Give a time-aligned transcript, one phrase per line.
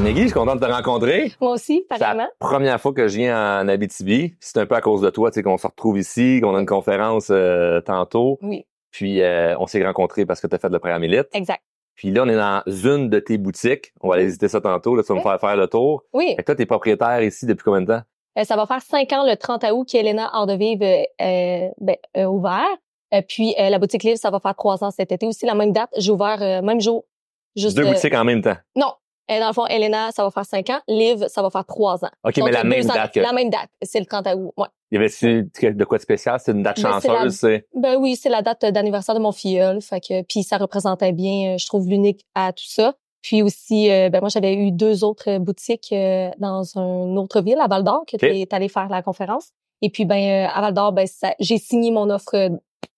[0.00, 1.32] Maggie, je suis content de te rencontrer.
[1.40, 2.24] Moi aussi, C'est pareillement.
[2.40, 4.34] la première fois que je viens en Abitibi.
[4.40, 6.60] C'est un peu à cause de toi, tu sais, qu'on se retrouve ici, qu'on a
[6.60, 8.38] une conférence euh, tantôt.
[8.42, 11.28] Oui, Puis euh, on s'est rencontrés parce que tu as fait le programme Elite.
[11.32, 11.62] exact.
[11.94, 13.92] Puis là, on est dans une de tes boutiques.
[14.00, 14.96] On va aller visiter ça tantôt.
[14.96, 16.02] Là, tu vas me faire faire le tour.
[16.12, 18.02] Oui, que toi, t'es propriétaire ici depuis combien de temps?
[18.38, 21.68] euh, ça va faire cinq ans le 30 août qu'Elena Art de Vivre euh, euh,
[21.80, 22.66] ben, a ouvert.
[23.14, 25.54] Euh, puis euh, la boutique Livre, ça va faire trois ans cet été aussi, la
[25.54, 25.90] même date.
[25.98, 27.04] J'ai ouvert euh, même jour.
[27.54, 28.56] Juste, Deux euh, boutiques en même temps.
[28.74, 28.92] Non.
[29.30, 30.80] Euh, dans le fond, Elena, ça va faire cinq ans.
[30.88, 32.10] Liv, ça va faire trois ans.
[32.24, 33.20] OK, Donc, mais la même ans- date que...
[33.20, 33.68] La même date.
[33.80, 34.52] C'est le 30 août.
[34.56, 34.66] Ouais.
[34.90, 36.38] Il y avait de quoi de spécial?
[36.44, 37.60] C'est une date Ben, la- chanceuse.
[37.74, 39.80] Ben oui, c'est la date d'anniversaire de mon filleul.
[39.80, 42.94] Fait que, puis ça représentait bien, euh, je trouve, l'unique à tout ça.
[43.22, 47.60] Puis aussi, euh, ben moi, j'avais eu deux autres boutiques euh, dans une autre ville,
[47.60, 48.20] à Val-d'Or, que OK.
[48.48, 49.50] tu allé faire la conférence.
[49.80, 51.06] Et puis, ben à Val-d'Or, ben,
[51.38, 52.50] j'ai signé mon offre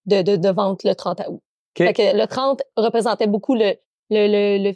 [0.06, 1.40] de, de, de vente le 30 août.
[1.78, 1.86] OK.
[1.86, 3.74] Fait que le 30 représentait beaucoup le,
[4.10, 4.74] le, le, le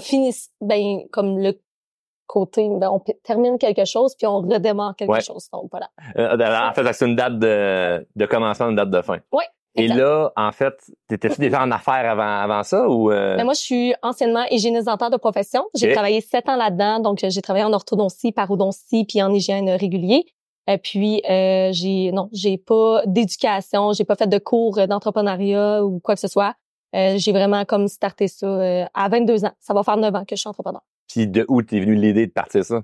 [0.00, 1.60] fini, ben, comme le
[2.26, 5.20] côté, ben, on termine quelque chose, puis on redémarre quelque Ouais.
[5.20, 5.48] chose.
[5.52, 5.90] Donc, voilà.
[6.16, 9.18] Euh, en fait, c'est une date de, de commencement, une date de fin.
[9.32, 9.96] Ouais, Et exact.
[9.98, 10.74] là, en fait,
[11.08, 13.10] t'étais-tu déjà en affaires avant, avant ça ou...
[13.10, 15.64] euh, Ben, moi, je suis anciennement hygiéniste dentaire de profession.
[15.74, 17.00] J'ai travaillé sept ans là-dedans.
[17.00, 20.24] Donc, euh, j'ai travaillé en orthodontie, parodontie, puis en hygiène régulier.
[20.66, 25.84] Et puis, euh, j'ai non, j'ai pas d'éducation, j'ai pas fait de cours euh, d'entrepreneuriat
[25.84, 26.54] ou quoi que ce soit.
[26.94, 29.52] Euh, j'ai vraiment comme starté ça euh, à 22 ans.
[29.60, 30.82] Ça va faire 9 ans que je suis entrepreneur.
[31.08, 32.82] Puis de où t'es venu l'idée de partir ça?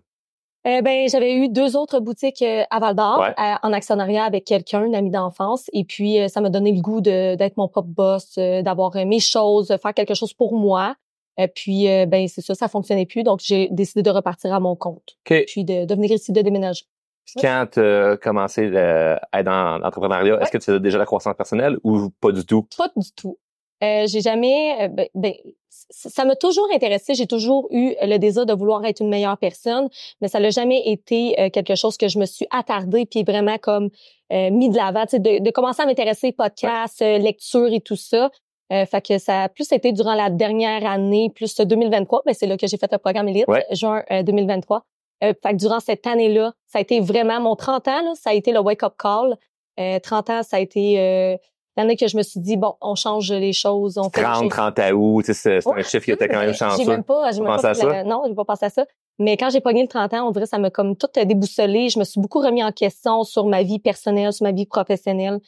[0.67, 3.34] Euh, ben, j'avais eu deux autres boutiques euh, à Val d'Or Ouais.
[3.62, 5.70] en actionnariat avec quelqu'un, un ami d'enfance.
[5.72, 9.94] Et puis, ça m'a donné le goût d'être mon propre boss, d'avoir mes choses, faire
[9.94, 10.97] quelque chose pour moi.
[11.39, 13.22] Et puis, ben, c'est ça, ça fonctionnait plus.
[13.22, 15.17] Donc, j'ai décidé de repartir à mon compte.
[15.30, 15.45] OK.
[15.47, 16.84] Puis, de, de venir ici, de déménager.
[17.24, 21.06] Puis quand t'as commencé euh, à être dans l'entrepreneuriat, est-ce que tu faisais déjà la
[21.06, 22.67] croissance personnelle ou pas du tout?
[22.77, 23.39] Pas du tout.
[23.83, 25.33] Euh, j'ai jamais, euh, ben, ben,
[25.69, 27.14] ça m'a toujours intéressé.
[27.14, 29.89] J'ai toujours eu le désir de vouloir être une meilleure personne,
[30.20, 33.57] mais ça n'a jamais été euh, quelque chose que je me suis attardée puis vraiment
[33.58, 33.89] comme
[34.33, 38.30] euh, mis de l'avant, de, de commencer à m'intéresser podcasts, euh, lecture et tout ça.
[38.73, 42.23] Euh, fait que ça a plus été durant la dernière année, plus 2023.
[42.27, 43.64] Ben c'est là que j'ai fait le programme Elite, Ouais.
[43.73, 44.85] juin euh, 2023.
[45.24, 48.30] Euh, fait que durant cette année-là, ça a été vraiment mon 30 ans, là, ça
[48.30, 49.36] a été le wake-up call.
[49.80, 51.39] Euh, 30 ans, ça a été
[51.80, 54.24] euh, l'année que je me suis dit, bon, on change les choses, on fait les
[54.24, 56.83] 30, choses 30 août, c'est c'est un chiffre qui était quand même chanceux.
[56.85, 58.05] J'ai même pas, j'ai même Pensé pas à pris la- ça?
[58.05, 58.85] non, j'ai pas pensé à ça.
[59.18, 61.89] Mais quand j'ai pogné le 30 ans, on dirait ça m'a comme tout euh, déboussolé.
[61.91, 65.41] Je me suis beaucoup remis en question sur ma vie personnelle, sur ma vie professionnelle.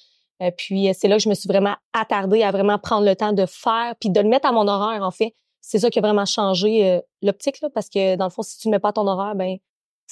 [0.42, 3.14] Euh, puis euh, c'est là que je me suis vraiment attardée à vraiment prendre le
[3.16, 5.34] temps de faire, puis de le mettre à mon horaire en fait.
[5.60, 8.58] C'est ça qui a vraiment changé euh, l'optique là, parce que dans le fond, si
[8.58, 9.56] tu ne mets pas à ton horaire, ben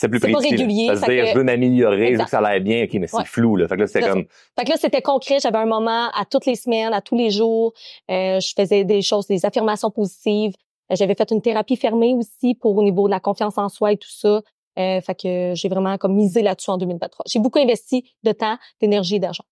[0.01, 0.57] C'est plus c'est pas précis.
[0.57, 3.07] régulier, Ça dire, que- je veux m'améliorer, je veux que ça aille bien, ok, mais
[3.07, 3.25] c'est Ouais.
[3.27, 3.69] flou, là.
[3.69, 4.25] Fait que là, c'était comme,
[4.59, 5.39] Fait que là, c'était concret.
[5.41, 7.75] J'avais un moment à toutes les semaines, à tous les jours.
[8.11, 10.55] Euh, je faisais des choses, des affirmations positives.
[10.91, 13.93] Euh, J'avais fait une thérapie fermée aussi pour au niveau de la confiance en soi
[13.93, 14.41] et tout ça.
[14.79, 17.25] Euh, fait que j'ai vraiment comme misé là-dessus en 2023.
[17.29, 19.45] J'ai beaucoup investi de temps, d'énergie et d'argent.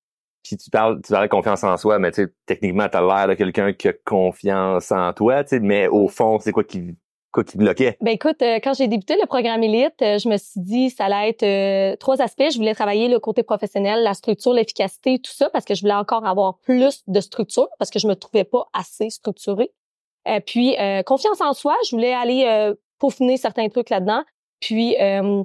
[0.42, 3.28] puis tu parles, tu parles de confiance en soi, mais tu sais, techniquement, t'as l'air
[3.28, 6.94] de quelqu'un qui a confiance en toi, tu sais, mais au fond, c'est quoi qui,
[7.38, 7.96] quoi qui bloquait?
[8.00, 11.04] Ben écoute, euh, quand j'ai débuté le programme Elite, euh, je me suis dit ça
[11.06, 12.50] allait être euh, trois aspects.
[12.52, 15.94] Je voulais travailler le côté professionnel, la structure, l'efficacité, tout ça, parce que je voulais
[15.94, 19.70] encore avoir plus de structure, parce que je me trouvais pas assez structurée.
[20.26, 24.24] Euh, puis euh, confiance en soi, je voulais aller euh, peaufiner certains trucs là-dedans.
[24.60, 25.42] Puis euh,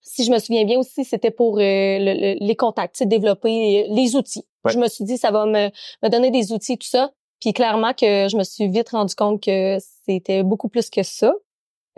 [0.00, 4.14] si je me souviens bien aussi, c'était pour euh, le- le- les contacts, développer les
[4.16, 4.44] outils.
[4.64, 4.72] Ouais.
[4.72, 5.68] Je me suis dit ça va me,
[6.02, 7.10] me donner des outils tout ça.
[7.44, 11.34] Puis clairement que je me suis vite rendu compte que c'était beaucoup plus que ça.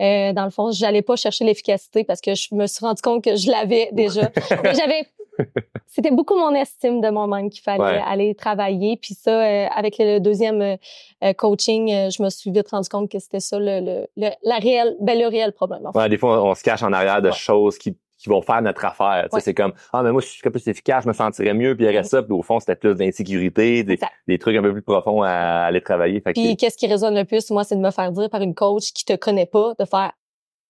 [0.01, 3.23] Euh, dans le fond, j'allais pas chercher l'efficacité parce que je me suis rendu compte
[3.23, 4.29] que je l'avais déjà.
[4.65, 5.07] J'avais
[5.87, 8.01] c'était beaucoup mon estime de moi-même qu'il fallait Ouais.
[8.05, 10.75] aller travailler puis ça euh, avec le deuxième euh,
[11.23, 14.29] euh, coaching, euh, je me suis vite rendu compte que c'était ça le, le, le
[14.43, 15.85] la réelle ben le réel problème.
[15.85, 15.99] en fait.
[15.99, 17.33] Ouais, des fois, on, on se cache en arrière de Ouais.
[17.35, 19.23] choses qui, qui vont faire notre affaire.
[19.23, 19.41] Tu sais, Ouais.
[19.41, 21.85] C'est comme, ah, mais moi, si je serais plus efficace, je me sentirais mieux, puis
[21.85, 25.21] il y ça, puis au fond, c'était plus d'insécurité, des, trucs un peu plus profonds
[25.21, 26.19] à, à aller travailler.
[26.21, 28.55] Fait Puis qu'est-ce qui résonne le plus, moi, c'est de me faire dire par une
[28.55, 30.11] coach qui te connaît pas, de faire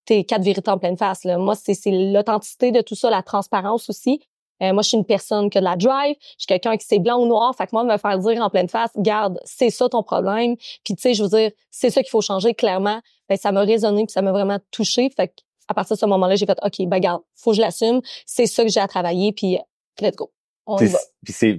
[0.05, 1.23] tes quatre vérités en pleine face.
[1.23, 1.37] Là.
[1.37, 4.21] Moi, c'est l'authenticité de tout ça, la transparence aussi.
[4.63, 6.15] Euh, moi, je suis une personne qui a de la drive.
[6.19, 7.53] Je suis quelqu'un qui c'est blanc ou noir.
[7.55, 10.55] Fait que moi, me faire dire en pleine face, garde, c'est ça ton problème.
[10.83, 12.99] Puis tu sais, je veux dire, c'est ça qu'il faut changer clairement.
[13.29, 15.09] Ben, ça m'a résonné puis ça m'a vraiment touché.
[15.15, 15.33] Fait que
[15.67, 18.01] à partir de ce moment-là, j'ai fait, ok, ben garde, faut que je l'assume.
[18.25, 19.31] C'est ça que j'ai à travailler.
[19.33, 19.57] Puis
[20.01, 20.31] let's go.
[20.65, 20.99] On y va.
[21.23, 21.57] puis c'est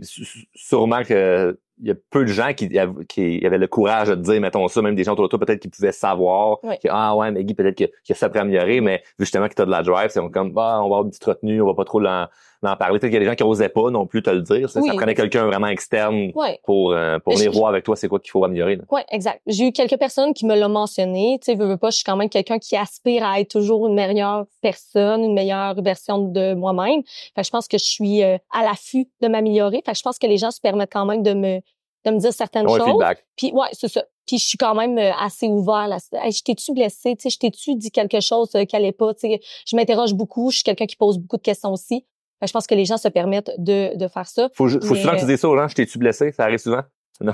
[0.54, 4.16] sûrement que il y a peu de gens qui, av- qui avaient le courage de
[4.16, 6.74] dire, mettons ça, même des gens autour de toi, peut-être qui pouvaient savoir Oui.
[6.82, 9.62] que, ah ouais, mais Guy, peut-être que, que ça pourrait améliorer, mais justement que tu
[9.62, 11.74] as de la drive, c'est comme, bah, on va avoir une petite retenue, on va
[11.74, 12.26] pas trop l'en-
[12.62, 12.98] d'en parler.
[12.98, 14.68] Peut-être qu'il y a des gens qui osaient pas non plus te le dire.
[14.68, 14.88] Ça, Oui.
[14.88, 16.58] ça prenait quelqu'un vraiment externe Ouais.
[16.64, 18.76] pour, euh, pour Je- venir voir avec toi c'est quoi qu'il faut améliorer.
[18.76, 18.82] là.
[18.90, 19.40] Ouais, exact.
[19.46, 21.38] J'ai eu quelques personnes qui me l'ont mentionné.
[21.40, 23.86] Tu sais, veux, veux pas, je suis quand même quelqu'un qui aspire à être toujours
[23.86, 27.02] une meilleure personne, une meilleure version de moi-même.
[27.34, 29.82] Fait que je pense que je suis euh, à l'affût de m'améliorer.
[29.84, 31.60] Fait que je pense que les gens se permettent quand même de me
[32.06, 32.86] de me dire certaines Ouais, choses.
[32.88, 33.26] feedback.
[33.36, 34.04] Puis ouais, c'est ça.
[34.26, 35.98] Puis je suis quand même euh, assez ouvert là.
[36.22, 39.12] Hey, je t'ai-tu blessé, tu sais, je t'ai-tu dit quelque chose euh, qui allait pas,
[39.14, 42.06] tu sais, je m'interroge beaucoup, je suis quelqu'un qui pose beaucoup de questions aussi.
[42.40, 44.48] Que je pense que les gens se permettent de, de faire ça.
[44.54, 46.30] Faut, faut Mais- souvent que tu dises ça aux gens, je t'ai-tu blessé?
[46.32, 46.82] Ça arrive souvent?
[47.20, 47.32] Non.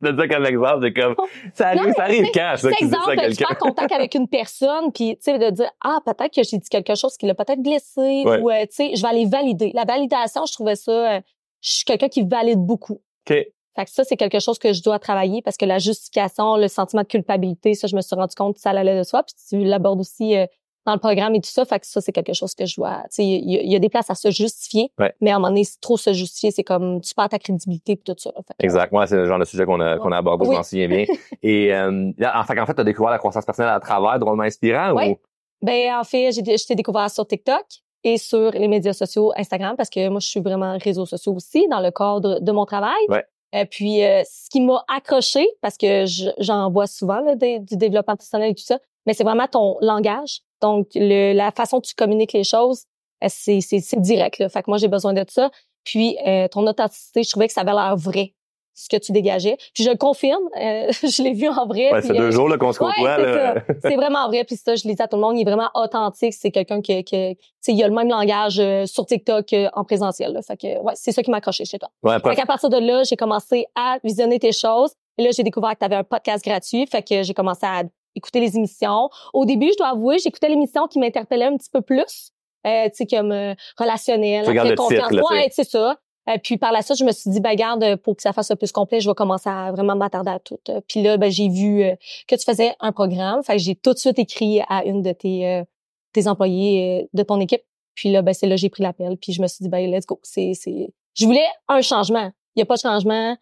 [0.00, 1.14] de ça comme exemple, c'est comme,
[1.54, 3.44] ça arrive, Non, ça arrive tu quand, ça, tu dis ça à exemple, je quelqu'un?
[3.54, 6.68] prends contact avec une personne, puis tu sais, de dire ah peut-être que j'ai dit
[6.68, 8.40] quelque chose qui l'a peut-être blessé, Ouais.
[8.40, 9.72] ou euh, tu sais, je vais aller valider.
[9.74, 11.20] La validation, je trouvais ça, euh,
[11.60, 13.00] je suis quelqu'un qui valide beaucoup.
[13.28, 13.36] OK.
[13.76, 16.68] Fait que ça, c'est quelque chose que je dois travailler parce que la justification, le
[16.68, 19.22] sentiment de culpabilité, ça, je me suis rendu compte que ça allait de soi.
[19.22, 20.46] Puis tu l'abordes aussi euh,
[20.86, 21.64] dans le programme et tout ça.
[21.64, 22.74] Fait que ça, c'est quelque chose que je.
[22.76, 22.80] Tu
[23.10, 24.90] sais, il y, a- il y a des places à se justifier.
[24.98, 25.12] Ouais.
[25.20, 28.04] Mais à un moment donné, trop se justifier, c'est comme tu perds ta crédibilité puis
[28.04, 28.30] tout ça.
[28.36, 28.92] Fait que, Exact.
[28.92, 30.54] Moi, c'est le genre de sujet qu'on a, qu'on a abordé, Oui.
[30.54, 31.04] je m'en souviens bien.
[31.42, 34.92] Et, euh, en fait, en fait, t'as découvert la croissance personnelle à travers Drôlement Inspirant
[34.94, 35.10] Ouais.
[35.10, 35.16] ou?
[35.62, 37.64] Ben, en fait, j'ai je t'ai découvert sur TikTok
[38.04, 41.66] et sur les médias sociaux Instagram parce que moi, je suis vraiment réseaux sociaux aussi
[41.68, 42.92] dans le cadre de mon travail.
[43.08, 43.24] Ouais.
[43.52, 47.58] Et puis, euh, ce qui m'a accroché, parce que je- j'en vois souvent là, des-
[47.60, 50.40] du développement personnel et tout ça, mais c'est vraiment ton langage.
[50.62, 52.84] Donc, le, la façon dont tu communiques les choses,
[53.24, 54.38] euh, c'est c'est- c'est direct.
[54.38, 54.48] Là.
[54.48, 55.50] Fait que moi, j'ai besoin de ça.
[55.84, 58.34] Puis, euh, ton authenticité, je trouvais que ça avait l'air vrai,
[58.74, 59.56] ce que tu dégageais.
[59.74, 60.42] Puis, je le confirme.
[60.60, 61.92] euh, je l'ai vu en vrai.
[61.92, 63.54] Ouais, fait euh, deux jours, là, qu'on se Ouais, côtoie, c'est là.
[63.82, 64.44] c'est vraiment vrai.
[64.44, 66.34] Puis ça, je le dis à tout le monde, il est vraiment authentique.
[66.34, 69.84] C'est quelqu'un qui, qui tu sais, il a le même langage euh, sur TikTok qu'en
[69.84, 70.32] présentiel.
[70.32, 70.42] Là.
[70.42, 71.88] Fait que, ouais, c'est ça qui m'a accroché chez toi.
[72.02, 74.92] Ouais, Fait qu'à partir de là, j'ai commencé à visionner tes choses.
[75.18, 76.86] Et là, j'ai découvert que tu avais un podcast gratuit.
[76.86, 77.84] Fait que j'ai commencé à
[78.16, 79.08] écouter les émissions.
[79.32, 82.32] Au début, je dois avouer, j'écoutais l'émission qui m'interpellait un petit peu plus.
[82.66, 85.12] Euh, tu sais, comme euh, relationnel, après le confiance.
[85.30, 85.96] ouais, c'est ça.
[86.28, 88.52] Euh, puis par la suite, je me suis dit, ben garde, pour que ça fasse
[88.58, 90.58] plus complet, je vais commencer à vraiment m'attarder à tout.
[90.68, 91.94] Euh, Puis là, ben j'ai vu euh,
[92.26, 93.42] que tu faisais un programme.
[93.44, 95.64] Fait que j'ai tout de suite écrit à une de tes, euh,
[96.12, 97.62] tes employés de ton équipe.
[97.94, 99.16] Puis là, ben c'est là j'ai pris l'appel.
[99.16, 100.18] Puis je me suis dit, ben let's go.
[100.22, 100.92] C'est, c'est...
[101.14, 102.30] Je voulais un changement.
[102.56, 103.36] Il y a pas de changement.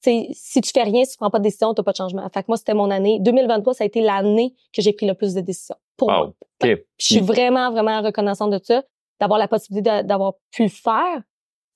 [0.00, 2.28] Si tu fais rien, si tu prends pas de décision, t'as pas de changement.
[2.30, 3.18] Fait que moi, c'était mon année.
[3.20, 5.76] 2023, ça a été l'année que j'ai pris le plus de décisions.
[5.96, 6.26] Pour moi.
[6.26, 6.34] wow.
[6.62, 6.78] OK.
[6.98, 8.82] Je suis vraiment, vraiment reconnaissante de ça,
[9.20, 11.22] d'avoir la possibilité d'avoir pu le faire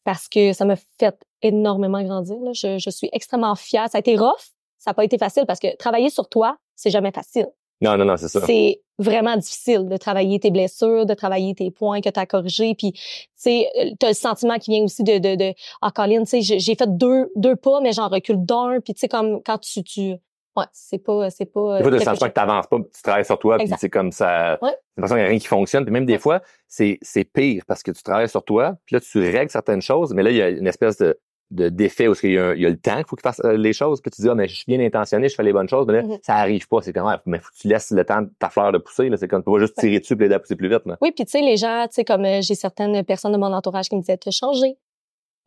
[0.05, 2.37] parce que ça m'a fait énormément grandir.
[2.41, 2.53] Là.
[2.53, 3.89] Je, je suis extrêmement fière.
[3.89, 4.53] Ça a été rough.
[4.79, 7.49] Ça n'a pas été facile parce que travailler sur toi, c'est jamais facile.
[7.83, 8.41] Non, non, non, c'est ça.
[8.47, 12.75] C'est vraiment difficile de travailler tes blessures, de travailler tes points que tu as corrigés.
[12.77, 13.01] Puis, tu
[13.35, 13.69] sais,
[13.99, 16.75] tu as le sentiment qui vient aussi de, de, de ah, Colin, tu sais, j'ai
[16.75, 18.79] fait deux, deux pas, mais j'en recule d'un.
[18.83, 19.83] Puis, tu sais, comme quand tu...
[19.83, 20.15] tu
[20.57, 21.29] ouais, c'est pas...
[21.31, 23.59] C'est pas Des fois, tu as le sentiment que t'avances pas, tu travailles sur toi,
[23.59, 24.59] puis c'est comme ça.
[24.63, 24.77] Ouais.
[24.97, 25.85] L'impression qu'il n'y a rien qui fonctionne.
[25.85, 26.19] Puis même des Ouais.
[26.19, 29.83] fois, c'est, c'est pire parce que tu travailles sur toi, puis là, tu règles certaines
[29.83, 31.19] choses, mais là, il y a une espèce de,
[31.53, 33.41] de défait où il y, a il y a le temps qu'il faut qu'il fasse
[33.45, 35.53] euh, les choses, puis tu dis, ah, mais je suis bien intentionné, je fais les
[35.53, 36.19] bonnes choses, mais là, Mhm.
[36.23, 36.81] ça arrive pas.
[36.83, 39.09] C'est comme, ouais, mais faut que tu laisses le temps de ta fleur de pousser.
[39.17, 40.97] C'est comme, tu peux pas juste tirer dessus puis l'aider à pousser plus vite, là.
[41.01, 43.53] Oui, puis tu sais, les gens, tu sais, comme euh, j'ai certaines personnes de mon
[43.53, 44.77] entourage qui me disaient, t'as changé.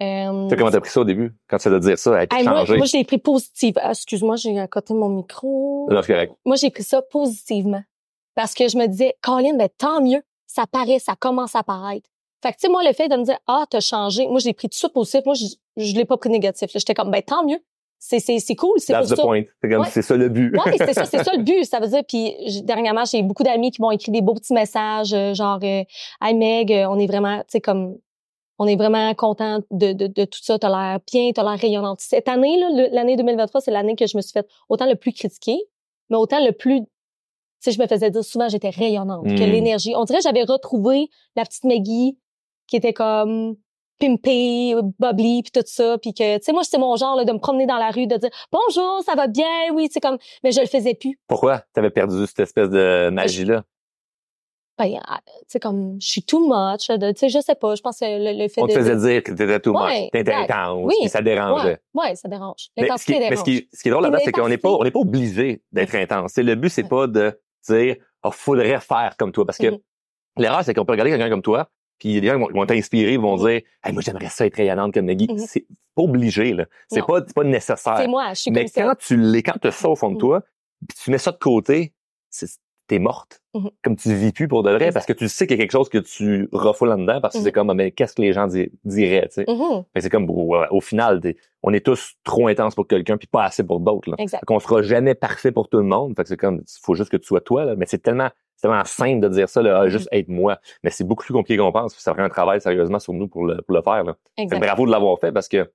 [0.04, 1.34] Euh, Tu sais comment t'as pris ça au début?
[1.48, 2.78] Quand tu as de dire ça, être hey, moi, changé.
[2.78, 3.76] moi, je l'ai pris positive.
[3.82, 5.88] Ah, Excuse-moi, j'ai à côté mon micro.
[5.90, 6.34] Non, c'est correct.
[6.46, 7.82] Moi, j'ai pris ça positivement.
[8.36, 10.22] Parce que je me disais, Colin, ben, tant mieux.
[10.48, 12.10] Ça paraît, ça commence à paraître.
[12.46, 14.28] Fait que, tu sais, moi, le fait de me dire, ah, t'as changé.
[14.28, 15.22] Moi, je l'ai pris tout ça positif.
[15.26, 15.46] Moi, je,
[15.78, 16.70] je l'ai pas pris négatif.
[16.74, 17.60] J'étais comme, ben, tant mieux.
[17.98, 18.78] C'est, c'est, c'est cool.
[18.78, 19.16] C'est pour the ça.
[19.16, 19.88] C'est comme, Ouais.
[19.90, 20.54] c'est ça le but.
[20.64, 21.66] Oui, c'est ça, c'est ça le but.
[21.66, 25.14] Ça veut dire, puis dernièrement, j'ai beaucoup d'amis qui m'ont écrit des beaux petits messages,
[25.14, 25.84] euh, genre, euh,
[26.22, 27.98] Hey Meg, euh, on est vraiment, tu sais, comme,
[28.60, 30.60] on est vraiment content de, de, de tout ça.
[30.60, 32.00] T'as l'air bien, t'as l'air rayonnante.
[32.02, 35.14] Cette année, là, l'année 2023, c'est l'année que je me suis fait autant le plus
[35.14, 35.58] critiquer,
[36.12, 36.86] mais autant le plus, tu
[37.62, 39.52] sais, je me faisais dire souvent j'étais rayonnante, que Mm.
[39.52, 39.94] l'énergie.
[39.96, 42.18] On dirait que j'avais retrouvé la petite Maggie
[42.68, 43.56] qui était comme
[44.00, 47.32] pimpée, bubbly, puis tout ça, puis que, tu sais, moi, c'est mon genre là, de
[47.32, 50.52] me promener dans la rue, de dire bonjour, ça va bien, oui, c'est comme, mais
[50.52, 51.18] je le faisais plus.
[51.28, 51.64] Pourquoi?
[51.74, 53.64] T'avais perdu cette espèce de magie-là?
[54.78, 57.82] Ben, ah, tu sais, comme, je suis too much, tu sais, je sais pas, je
[57.82, 58.74] pense que le, le fait On de...
[58.74, 60.96] te faisait dire que t'étais tout Ouais, much, t'étais intense, Oui.
[61.00, 61.80] puis ça dérangeait.
[61.94, 62.68] Ouais, ouais, ça dérange.
[62.76, 63.40] L'intensité qui, mais dérange.
[63.40, 65.62] ce, qui, ce qui est drôle là-dedans, c'est qu'on n'est pas, on n'est pas obligé
[65.72, 66.34] d'être intense.
[66.36, 66.90] C'est le but, c'est Ouais.
[66.90, 69.46] pas de dire, oh, faudrait faire comme toi.
[69.46, 69.78] Parce que Mhm.
[70.40, 71.70] l'erreur, c'est qu'on peut regarder quelqu'un comme toi,
[72.00, 73.48] puis il des gens qui vont, t'inspirer, ils vont Mhm.
[73.48, 75.28] dire, hey, moi, j'aimerais ça être rayonnante comme Maggie.
[75.30, 75.38] Mhm.
[75.40, 76.66] C'est pas obligé, là.
[76.90, 77.98] C'est pas, c'est pas nécessaire.
[77.98, 78.96] C'est moi, je suis Mais comme quand ça.
[78.96, 80.20] tu l'es, quand tu ça au fond de Mhm.
[80.20, 80.42] toi,
[80.88, 81.94] puis tu mets ça de côté,
[82.30, 82.48] c'est,
[82.88, 83.42] t'es morte.
[83.56, 83.70] Mhm.
[83.84, 84.94] Comme tu vis plus pour de vrai, Exact.
[84.94, 87.40] parce que tu sais qu'il y a quelque chose que tu refoules là-dedans, parce que
[87.40, 87.44] Mhm.
[87.46, 89.46] c'est comme, Ah, mais qu'est-ce que les gens di- diraient, tu sais?
[89.48, 91.22] Mhm, que c'est comme, au, au final,
[91.64, 94.16] on est tous trop intenses pour quelqu'un, puis pas assez pour d'autres, là.
[94.20, 94.42] Exact.
[94.42, 96.14] Fait qu'on sera jamais parfait pour tout le monde.
[96.16, 97.76] Fait que c'est comme, faut juste que tu sois toi, là.
[97.78, 99.90] Mais c'est tellement c'est vraiment simple de dire ça, là, ah, Mm-hmm.
[99.90, 100.60] juste être moi.
[100.84, 101.94] Mais c'est beaucoup plus compliqué qu'on pense.
[101.94, 104.04] puis Ça prend un travail sérieusement sur nous pour le, pour le faire.
[104.04, 104.16] Là.
[104.60, 105.70] Bravo de l'avoir fait parce que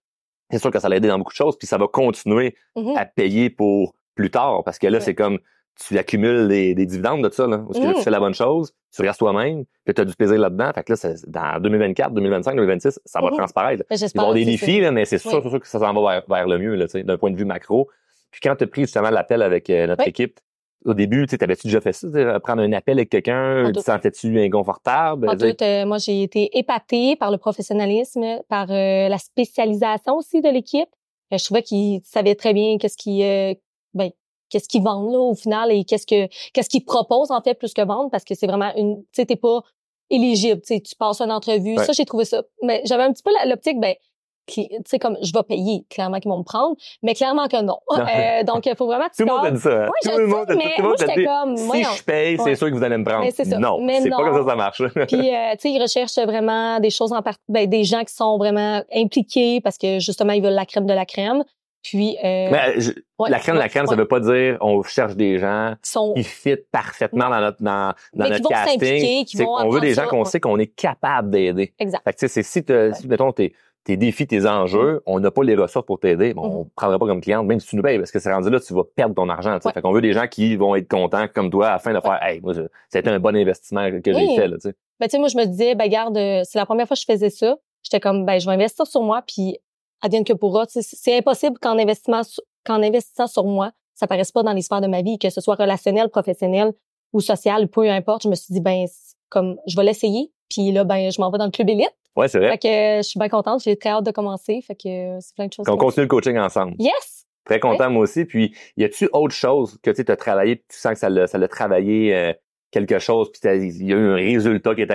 [0.50, 1.56] c'est sûr que ça l'a aidé dans beaucoup de choses.
[1.58, 2.96] Puis ça va continuer Mhm.
[2.96, 4.62] à payer pour plus tard.
[4.64, 5.04] Parce que là, Ouais.
[5.04, 5.38] c'est comme
[5.87, 7.46] tu accumules des, des dividendes de ça.
[7.46, 10.04] Là, parce que là, tu fais la bonne chose, tu restes toi-même, puis tu as
[10.04, 10.72] du plaisir là-dedans.
[10.75, 13.37] Fait que là, c'est- dans 2024, 2025, 2026, ça va Mhm.
[13.38, 13.84] transparaître.
[13.88, 14.22] Ben, Il va y J'espère.
[14.22, 15.40] avoir des défis, là, mais c'est sûr, Oui.
[15.42, 17.44] c'est sûr que ça s'en va vers, vers le mieux, là, d'un point de vue
[17.46, 17.88] macro.
[18.30, 20.10] Puis quand tu as pris justement l'appel avec euh, notre Oui.
[20.10, 20.38] équipe,
[20.84, 24.40] au début, tu sais, t'avais-tu déjà fait ça, prendre un appel avec quelqu'un, te sentais-tu
[24.40, 25.28] inconfortable?
[25.28, 30.40] En tout, euh, moi, j'ai été épatée par le professionnalisme, par euh, la spécialisation aussi
[30.40, 30.88] de l'équipe.
[31.32, 33.54] Euh, je trouvais qu'ils savaient très bien qu'est-ce qu'ils euh,
[33.94, 34.10] ben,
[34.49, 37.72] qu'est-ce qu'ils vendent là au final et qu'est-ce que qu'est-ce qu'ils proposent en fait plus
[37.72, 39.62] que vendre parce que c'est vraiment une tu sais t'es pas
[40.08, 41.76] éligible, tu passes une entrevue.
[41.76, 41.84] Ouais.
[41.84, 44.10] Ça j'ai trouvé ça mais j'avais un petit peu l'optique ben qui-
[44.52, 47.78] tu sais comme je vais payer clairement qu'ils vont me prendre mais clairement que non.
[47.97, 49.85] Euh, donc il faut vraiment que tout tu le monde a dit ça.
[49.85, 49.88] hein?
[50.02, 51.88] Tout le monde mais moi, j'étais comme, si voyons.
[51.97, 52.54] je paye, c'est Ouais.
[52.57, 53.25] sûr que vous allez me prendre.
[53.25, 53.59] Mais c'est ça.
[53.59, 54.83] Non, Mais c'est pas comme ça que ça marche.
[55.09, 57.35] Puis, euh, tu sais, ils recherchent vraiment des choses en part...
[57.49, 60.92] ben, des gens qui sont vraiment impliqués parce que justement, ils veulent la crème de
[60.92, 61.42] la crème.
[61.83, 63.97] Puis, euh, Mais, je- ouais, la crème de la ouais, crème, ça ouais.
[63.97, 67.95] veut pas dire on cherche des gens Ils sont qui fit parfaitement dans notre dans,
[68.12, 68.73] dans Mais qui notre vont casting.
[68.80, 71.73] s'impliquer, qui vont qu'on veut des gens qu'on ça, sait qu'on est capable d'aider.
[71.78, 72.02] exact.
[72.04, 75.30] Fait que tu sais, c'est si, si mettons tes, tes défis, tes enjeux, on n'a
[75.30, 77.82] pas les ressources pour t'aider, bon, on prendra pas comme cliente, même si tu nous
[77.82, 79.54] payes, parce que c'est rendu là, tu vas perdre ton argent.
[79.64, 79.72] Ouais.
[79.72, 82.40] Fait qu'on veut des gens qui vont être contents comme toi afin de faire Hey,
[82.40, 84.37] moi, je- ça a été un bon investissement que j'ai Oui.
[84.37, 84.49] fait.
[84.49, 84.75] Là, tu sais.
[85.00, 87.00] Ben, tu sais, moi, je me disais, ben, garde, euh, c'est la première fois que
[87.00, 87.56] je faisais ça.
[87.82, 89.56] J'étais comme, ben, je vais investir sur moi, puis
[90.02, 90.64] advienne que pourra.
[90.68, 92.20] C'est impossible qu'en investissant,
[92.66, 95.40] qu'en investissant sur moi, ça paraisse pas dans les sphères de ma vie, que ce
[95.40, 96.72] soit relationnel, professionnel
[97.14, 98.22] ou social, peu importe.
[98.25, 98.84] Je me suis dit, ben,
[99.30, 100.30] comme, je vais l'essayer.
[100.50, 101.92] Puis là, ben, je m'en vais dans le club élite.
[102.29, 102.50] C'est vrai.
[102.53, 103.62] Fait que euh, je suis bien contente.
[103.62, 104.61] J'ai très hâte de commencer.
[104.67, 105.67] Fait que euh, c'est plein de choses.
[105.67, 106.75] Qu'on continue le coaching ensemble.
[106.79, 107.27] Yes!
[107.45, 108.25] Très content, moi aussi.
[108.27, 111.39] Puis, y a-tu autre chose que tu as travaillé, tu sens que ça l'a, ça
[111.39, 112.33] l'a travaillé euh,
[112.71, 114.91] quelque chose, puis il y a eu un résultat qui est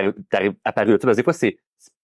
[0.64, 0.92] apparu.
[0.92, 1.58] Tu sais, Parce que des fois, c'est,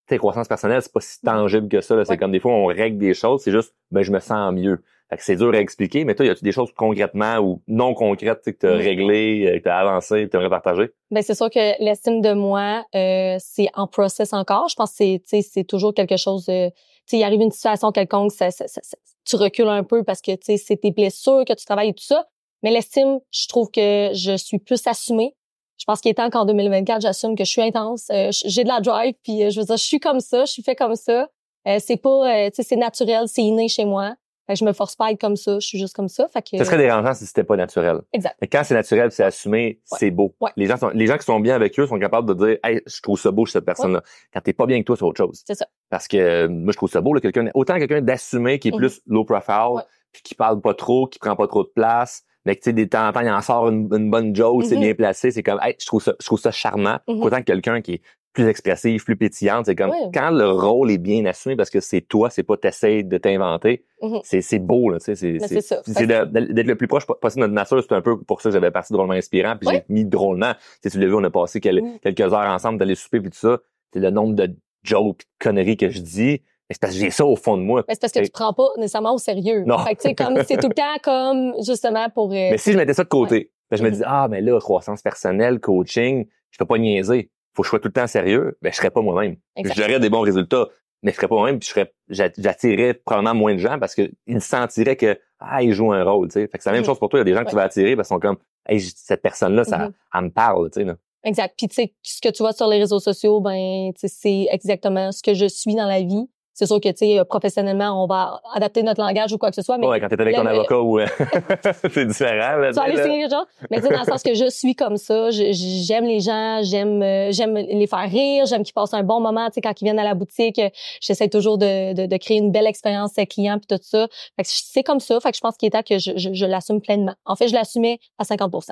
[0.09, 1.95] c'est croissance personnelle, c'est pas si tangible que ça.
[1.97, 2.05] là.
[2.05, 2.19] C'est Ouais.
[2.19, 4.83] comme des fois, on règle des choses, c'est juste, ben, je me sens mieux.
[5.12, 7.92] Fait que c'est dur à expliquer, mais toi, y a-tu des choses concrètement ou non
[7.92, 10.90] concrètes que tu as réglées, euh, que tu as avancé, que tu aimerais partager?
[11.11, 14.69] Ben c'est sûr que l'estime de moi, euh, c'est en process encore.
[14.71, 16.47] Je pense que c'est, c'est toujours quelque chose.
[16.47, 16.71] De,
[17.07, 20.23] tu il arrive une situation quelconque, ça, ça- ça- ça- tu recules un peu parce
[20.23, 22.25] que c'est tes blessures que tu travailles et tout ça.
[22.62, 25.35] Mais l'estime, je trouve que je suis plus assumée.
[25.78, 28.69] Je pense qu'il est temps qu'en 2024, j'assume que je suis intense, euh, j'ai de
[28.69, 30.95] la drive, puis euh, je veux dire, je suis comme ça, je suis fait comme
[30.97, 31.28] ça.
[31.69, 32.09] Euh, c'est pas,
[32.47, 34.14] euh, tu sais, c'est naturel, c'est inné chez moi.
[34.46, 36.26] Fait que je me force pas à être comme ça, je suis juste comme ça.
[36.28, 38.00] Fait que, Ça serait dérangeant si c'était pas naturel.
[38.12, 38.37] Exact.
[38.40, 39.99] Mais quand c'est naturel, c'est assumé, Ouais.
[40.00, 40.34] c'est beau.
[40.40, 40.50] Ouais.
[40.56, 42.80] Les gens sont, les gens qui sont bien avec eux sont capables de dire, hey,
[42.87, 44.02] je trouve ça beau chez cette personne-là.
[44.32, 45.42] Quand t'es pas bien avec toi, c'est autre chose.
[45.46, 45.66] C'est ça.
[45.90, 48.72] Parce que euh, moi, je trouve ça beau, là, quelqu'un, autant quelqu'un d'assumé qui est
[48.72, 48.78] Mhm.
[48.78, 52.56] plus low profile, puis qui parle pas trop, qui prend pas trop de place, mais
[52.56, 54.75] que tu sais, des temps en temps, il en sort une, une bonne joke, c'est
[54.75, 54.80] Mhm.
[54.80, 56.99] bien placé, c'est comme, hey, je trouve ça, je trouve ça charmant.
[57.06, 57.22] Mhm.
[57.22, 60.98] Autant que quelqu'un qui est plus expressif, plus pétillante, c'est comme, quand le rôle est
[60.98, 64.20] bien assumé parce que c'est toi, c'est pas t'essayes de t'inventer, Mhm.
[64.24, 65.38] c'est, c'est beau, là, tu sais, c'est,
[65.86, 68.54] c'est d'être le plus proche possible de notre nature, c'est un peu pour ça que
[68.54, 70.54] j'avais parti drôlement inspirant, puis j'ai mis drôlement.
[70.54, 71.98] Tu sais, tu l'as vu, on a passé quel- Mhm.
[72.00, 73.58] quelques heures ensemble d'aller souper puis tout ça.
[73.92, 76.40] C'est le nombre de jokes de conneries que je dis.
[76.70, 77.84] Mais c'est parce que j'ai ça au fond de moi.
[77.86, 79.64] Mais c'est parce que tu prends pas nécessairement au sérieux.
[79.66, 79.76] Non.
[79.78, 82.94] Fait que, comme, c'est tout le temps comme, justement, pour, euh, Mais si je mettais
[82.94, 83.94] ça de côté, ben, je me Mhm.
[83.96, 87.30] dis, ah, mais là, croissance personnelle, coaching, je peux pas niaiser.
[87.54, 88.56] Faut que je sois tout le temps sérieux.
[88.62, 89.37] Ben, je serais pas moi-même.
[89.64, 90.68] J'aurais des bons résultats,
[91.02, 93.94] mais je serais pas moi-même puis je serais, j'a- j'attirerais probablement moins de gens parce
[93.94, 96.49] que ils sentiraient que, ah, ils jouent un rôle, tu sais.
[96.49, 96.87] Fait que c'est la même Mhm.
[96.87, 97.18] chose pour toi.
[97.18, 98.37] Il y a des gens que tu vas attirer parce qu'ils sont comme,
[98.68, 99.92] hey, cette personne-là, ça, Mhm.
[100.14, 100.97] elle me parle, tu sais, là.
[101.25, 101.54] Exact.
[101.56, 104.47] Puis tu sais, ce que tu vois sur les réseaux sociaux, ben, tu sais, c'est
[104.50, 106.28] exactement ce que je suis dans la vie.
[106.54, 109.62] C'est sûr que tu sais, professionnellement, on va adapter notre langage ou quoi que ce
[109.62, 111.06] soit, mais Ouais, quand t'es avec ton le- avocat ou, euh,
[111.92, 112.68] c'est différent, là.
[112.71, 113.04] tu vas aller tu sais, là.
[113.04, 113.44] signer les gens.
[113.71, 117.02] Mais tu sais, dans le sens que je suis comme ça, j'aime les gens, j'aime
[117.02, 119.47] euh, j'aime les faire rire, j'aime qu'ils passent un bon moment.
[119.49, 120.68] Tu sais, quand ils viennent à la boutique, euh,
[121.00, 124.06] j'essaie toujours de, de, de créer une belle expérience avec clients puis tout ça.
[124.37, 125.18] Fait que c'est comme ça.
[125.21, 127.14] Fait que je pense qu'il est temps que je, je, je l'assume pleinement.
[127.25, 128.71] En fait, je l'assumais à 50%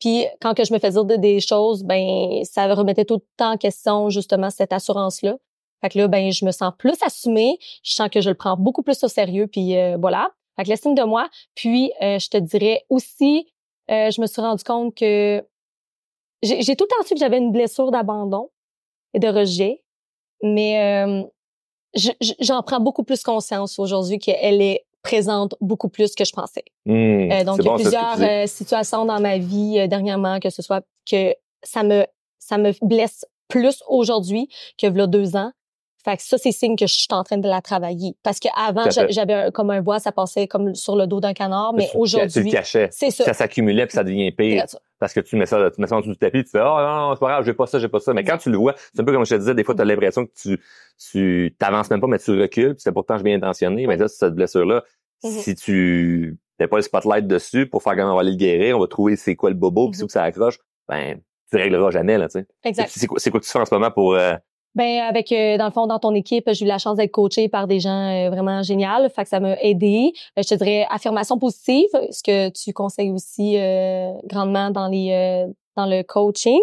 [0.00, 3.52] Puis quand que je me faisais dire des choses, ben ça remettait tout le temps
[3.52, 5.34] en question justement cette assurance-là.
[5.82, 8.56] Fait que là, ben je me sens plus assumée, je sens que je le prends
[8.56, 10.30] beaucoup plus au sérieux, puis euh, voilà.
[10.56, 11.28] Fait que l'estime de moi.
[11.54, 13.46] Puis euh, je te dirais aussi,
[13.90, 15.44] euh, je me suis rendu compte que
[16.42, 18.50] j'ai tout le temps su que j'avais une blessure d'abandon
[19.14, 19.82] et de rejet,
[20.42, 21.22] mais euh,
[21.94, 26.32] je- je- j'en prends beaucoup plus conscience aujourd'hui qu'elle est présente beaucoup plus que je
[26.32, 26.64] pensais.
[26.86, 30.40] Hum, Euh, donc, il y a bon, plusieurs euh, situations dans ma vie euh, dernièrement,
[30.40, 32.04] que ce soit que ça me
[32.38, 35.52] ça me blesse plus aujourd'hui que v'là deux ans.
[36.06, 38.14] Fait que ça, c'est signe que je suis en train de la travailler.
[38.22, 41.72] Parce qu'avant, j'avais un- comme un bois, ça passait comme sur le dos d'un canard,
[41.74, 42.88] mais Tu- Tu le aujourd'hui, cachais.
[42.92, 43.24] c'est ça.
[43.24, 44.64] Ça s'accumulait puis ça devient pire.
[45.00, 46.64] Parce que tu mets ça, tu mets ça en dessous du tapis, tu fais, oh
[46.78, 48.14] non, non c'est pas grave, j'ai pas ça, j'ai pas ça.
[48.14, 49.82] Mais quand tu le vois, c'est un peu comme je te disais, des fois, tu
[49.82, 50.58] as l'impression que tu,
[51.10, 53.86] tu t'avances même pas, mais tu recules, puis c'est pourtant bien intentionné.
[53.86, 54.84] Mais là, cette blessure-là,
[55.24, 55.30] Mhm.
[55.30, 58.76] si tu n'as pas le spotlight dessus pour faire comment on va aller le guérir,
[58.76, 60.04] on va trouver c'est quoi le bobo, puis Mhm.
[60.04, 60.58] où que ça accroche,
[60.88, 61.18] ben,
[61.50, 62.46] tu régleras jamais, là, tu sais.
[62.64, 62.90] Exact.
[62.94, 64.34] C'est quoi, c'est quoi que tu fais en ce moment pour, euh,
[64.76, 67.48] Ben avec euh, dans le fond dans ton équipe, j'ai eu la chance d'être coachée
[67.48, 70.12] par des gens euh, vraiment géniaux, fait que ça m'a aidé.
[70.38, 75.10] Euh, je te dirais affirmation positive, ce que tu conseilles aussi euh, grandement dans les
[75.12, 76.60] euh, dans le coaching.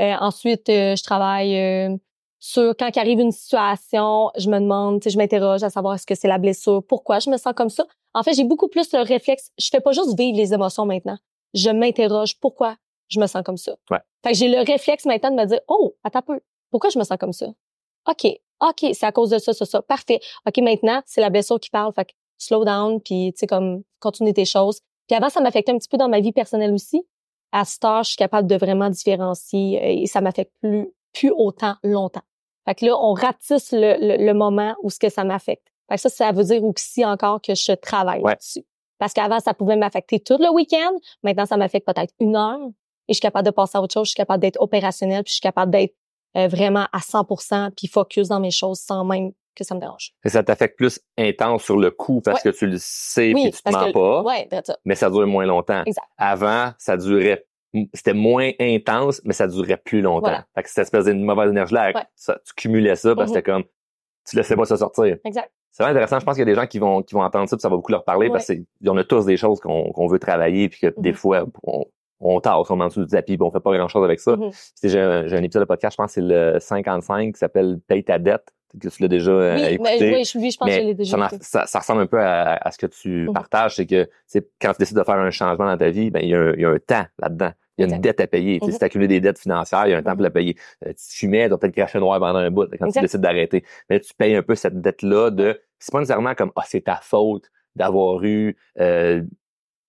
[0.00, 1.96] Euh, ensuite, euh, je travaille euh,
[2.38, 6.28] sur quand arrive une situation, je me demande, je m'interroge à savoir est-ce que c'est
[6.28, 7.84] la blessure, pourquoi je me sens comme ça.
[8.14, 9.50] En fait, j'ai beaucoup plus le réflexe.
[9.58, 11.18] Je fais pas juste vivre les émotions maintenant.
[11.52, 12.76] Je m'interroge pourquoi
[13.08, 13.72] je me sens comme ça.
[13.90, 13.98] Ouais.
[14.24, 16.40] Fait que j'ai le réflexe maintenant de me dire oh attends peu
[16.70, 17.46] pourquoi je me sens comme ça?
[18.08, 18.26] OK,
[18.60, 19.82] OK, c'est à cause de ça, ça, ça.
[19.82, 20.20] Parfait.
[20.46, 21.92] OK, maintenant, c'est la blessure qui parle.
[21.94, 24.80] Fait que slow down, puis tu sais, comme, continue tes choses.
[25.06, 27.02] Puis avant, ça m'affectait un petit peu dans ma vie personnelle aussi.
[27.52, 31.30] À ce temps, je suis capable de vraiment différencier euh, et ça m'affecte plus, plus
[31.36, 32.22] autant longtemps.
[32.66, 35.66] Fait que là, on ratisse le, le, le moment où ce que ça m'affecte.
[35.88, 38.32] Fait que ça, ça veut dire aussi encore que je travaille Ouais.
[38.32, 38.64] là-dessus.
[38.98, 40.92] Parce qu'avant, ça pouvait m'affecter tout le week-end.
[41.22, 42.60] Maintenant, ça m'affecte peut-être une heure.
[43.08, 44.04] Et je suis capable de passer à autre chose.
[44.06, 45.24] Je suis capable d'être opérationnelle.
[45.24, 45.94] Puis je suis capable d'être
[46.36, 50.12] euh, vraiment à 100% puis focus dans mes choses sans même que ça me dérange.
[50.24, 53.62] ça t'affecte plus intense sur le coup parce que tu le sais Oui, puis tu
[53.62, 54.76] te mens que- pas, Ouais, c'est ça.
[54.84, 55.82] mais ça dure moins longtemps.
[55.84, 56.06] Exact.
[56.16, 57.44] Avant, ça durait,
[57.92, 60.28] c'était moins intense, mais ça durait plus longtemps.
[60.28, 60.46] Voilà.
[60.54, 62.36] Fait que cette espèce de mauvaise énergie-là, Ouais.
[62.46, 63.36] tu cumulais ça parce que Mhm.
[63.36, 63.64] c'était comme,
[64.28, 65.16] tu laissais pas ça sortir.
[65.24, 65.50] Exact.
[65.72, 66.20] C'est vraiment intéressant.
[66.20, 67.68] Je pense qu'il y a des gens qui vont qui vont entendre ça, puis ça
[67.68, 68.32] va beaucoup leur parler Ouais.
[68.32, 68.50] parce
[68.82, 71.16] qu'on a tous des choses qu'on qu'on veut travailler, puis que des Mhm.
[71.16, 71.84] fois on,
[72.20, 74.20] on tasse, on met en dessous du tapis, puis on fait pas grand chose avec
[74.20, 74.36] ça.
[74.36, 74.50] Mhm.
[74.80, 78.04] Puis J'ai un, épisode de podcast, je pense que c'est le 55 qui s'appelle Paye
[78.04, 78.48] ta dette,
[78.80, 79.96] que tu l'as déjà euh, Oui, écouté.
[80.00, 81.38] mais, oui, je, oui, je pense que je l'ai déjà ça, écouté.
[81.44, 83.32] ça, ça ressemble un peu à, à ce que tu Mhm.
[83.32, 84.08] partages, c'est que
[84.60, 86.52] quand tu décides de faire un changement dans ta vie, ben il y a un,
[86.54, 87.50] il y a un temps là-dedans.
[87.78, 88.58] Il y a une dette à payer.
[88.60, 88.72] Tu sais, Mhm.
[88.74, 90.54] Si tu accumules des dettes financières, il y a un temps pour la payer.
[90.86, 93.00] Euh, tu fumais, tu as peut-être craché noir pendant un bout quand Exact.
[93.00, 93.64] tu décides d'arrêter.
[93.88, 96.96] Mais tu payes un peu cette dette-là de c'est pas nécessairement comme ah c'est ta
[97.02, 99.22] faute d'avoir eu euh,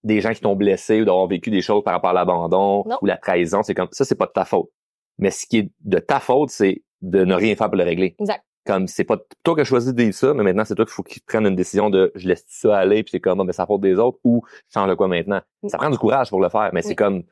[0.03, 3.05] des gens qui t'ont blessé ou d'avoir vécu des choses par rapport à l'abandon ou
[3.05, 3.61] la trahison.
[3.63, 4.69] C'est comme ça, c'est pas de ta faute.
[5.19, 8.15] Mais ce qui est de ta faute, c'est de ne rien faire pour le régler
[8.19, 8.43] Exact.
[8.65, 10.93] comme c'est pas toi qui as choisi de vivre ça, mais maintenant c'est toi qu'il
[10.93, 13.51] faut qu'ils prennent une décision de je laisse ça aller puis c'est comme ah, ben,
[13.53, 15.41] ça faute des autres ou je change de quoi maintenant?
[15.63, 15.69] Mm.
[15.69, 17.23] Ça prend du courage pour le faire, mais c'est comme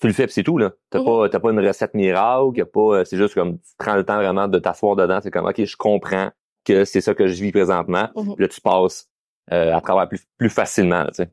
[0.00, 0.72] tu le fais puis c'est tout là.
[0.90, 1.04] T'as Mhm.
[1.04, 3.94] pas t'as pas une recette miracle, y a pas euh, c'est juste comme tu prends
[3.94, 6.30] le temps vraiment de t'asseoir dedans, c'est comme ok je comprends
[6.64, 8.34] que c'est ça que je vis présentement, Mhm.
[8.34, 9.08] puis là tu passes
[9.52, 11.30] euh, à travers plus plus facilement, là, tu sais.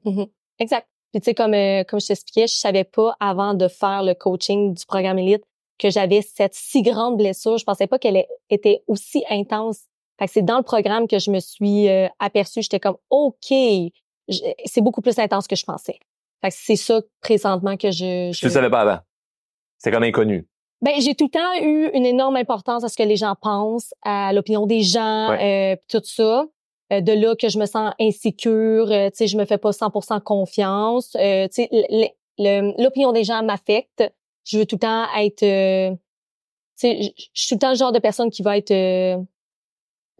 [0.59, 0.87] Exact.
[1.11, 4.13] Puis tu sais, comme, euh, comme je t'expliquais, je savais pas avant de faire le
[4.13, 5.43] coaching du programme Elite
[5.79, 7.57] que j'avais cette si grande blessure.
[7.57, 9.79] Je pensais pas qu'elle ait- était aussi intense.
[10.19, 12.61] Fait que c'est dans le programme que je me suis euh, aperçue.
[12.61, 13.91] J'étais comme, OK, je-
[14.65, 15.97] c'est beaucoup plus intense que je pensais.
[16.41, 18.31] Fait que c'est ça présentement que je...
[18.37, 18.99] Tu le savais pas avant?
[19.77, 20.47] C'est comme inconnu.
[20.81, 23.93] Ben, j'ai tout le temps eu une énorme importance à ce que les gens pensent,
[24.03, 26.45] à l'opinion des gens, euh, puis tout ça.
[26.91, 29.71] Euh, de là que je me sens insécure, euh, tu sais, je me fais pas
[29.71, 31.15] 100% confiance.
[31.15, 34.03] Euh, tu sais, l'opinion des gens m'affecte.
[34.45, 35.97] Je veux tout le temps être, tu
[36.75, 39.17] sais, je suis tout le temps le genre de personne qui va être euh,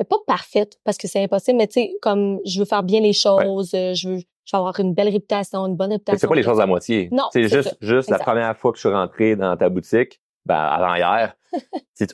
[0.08, 3.14] pas parfaite parce que c'est impossible, mais tu sais, comme je veux faire bien les
[3.14, 6.20] choses, je veux, je veux avoir une belle réputation, une bonne réputation.
[6.20, 7.10] C'est pas les choses à moitié.
[7.12, 7.76] Non, C'est juste ça.
[7.82, 11.36] juste la première fois que je suis rentré dans ta boutique, ben avant hier,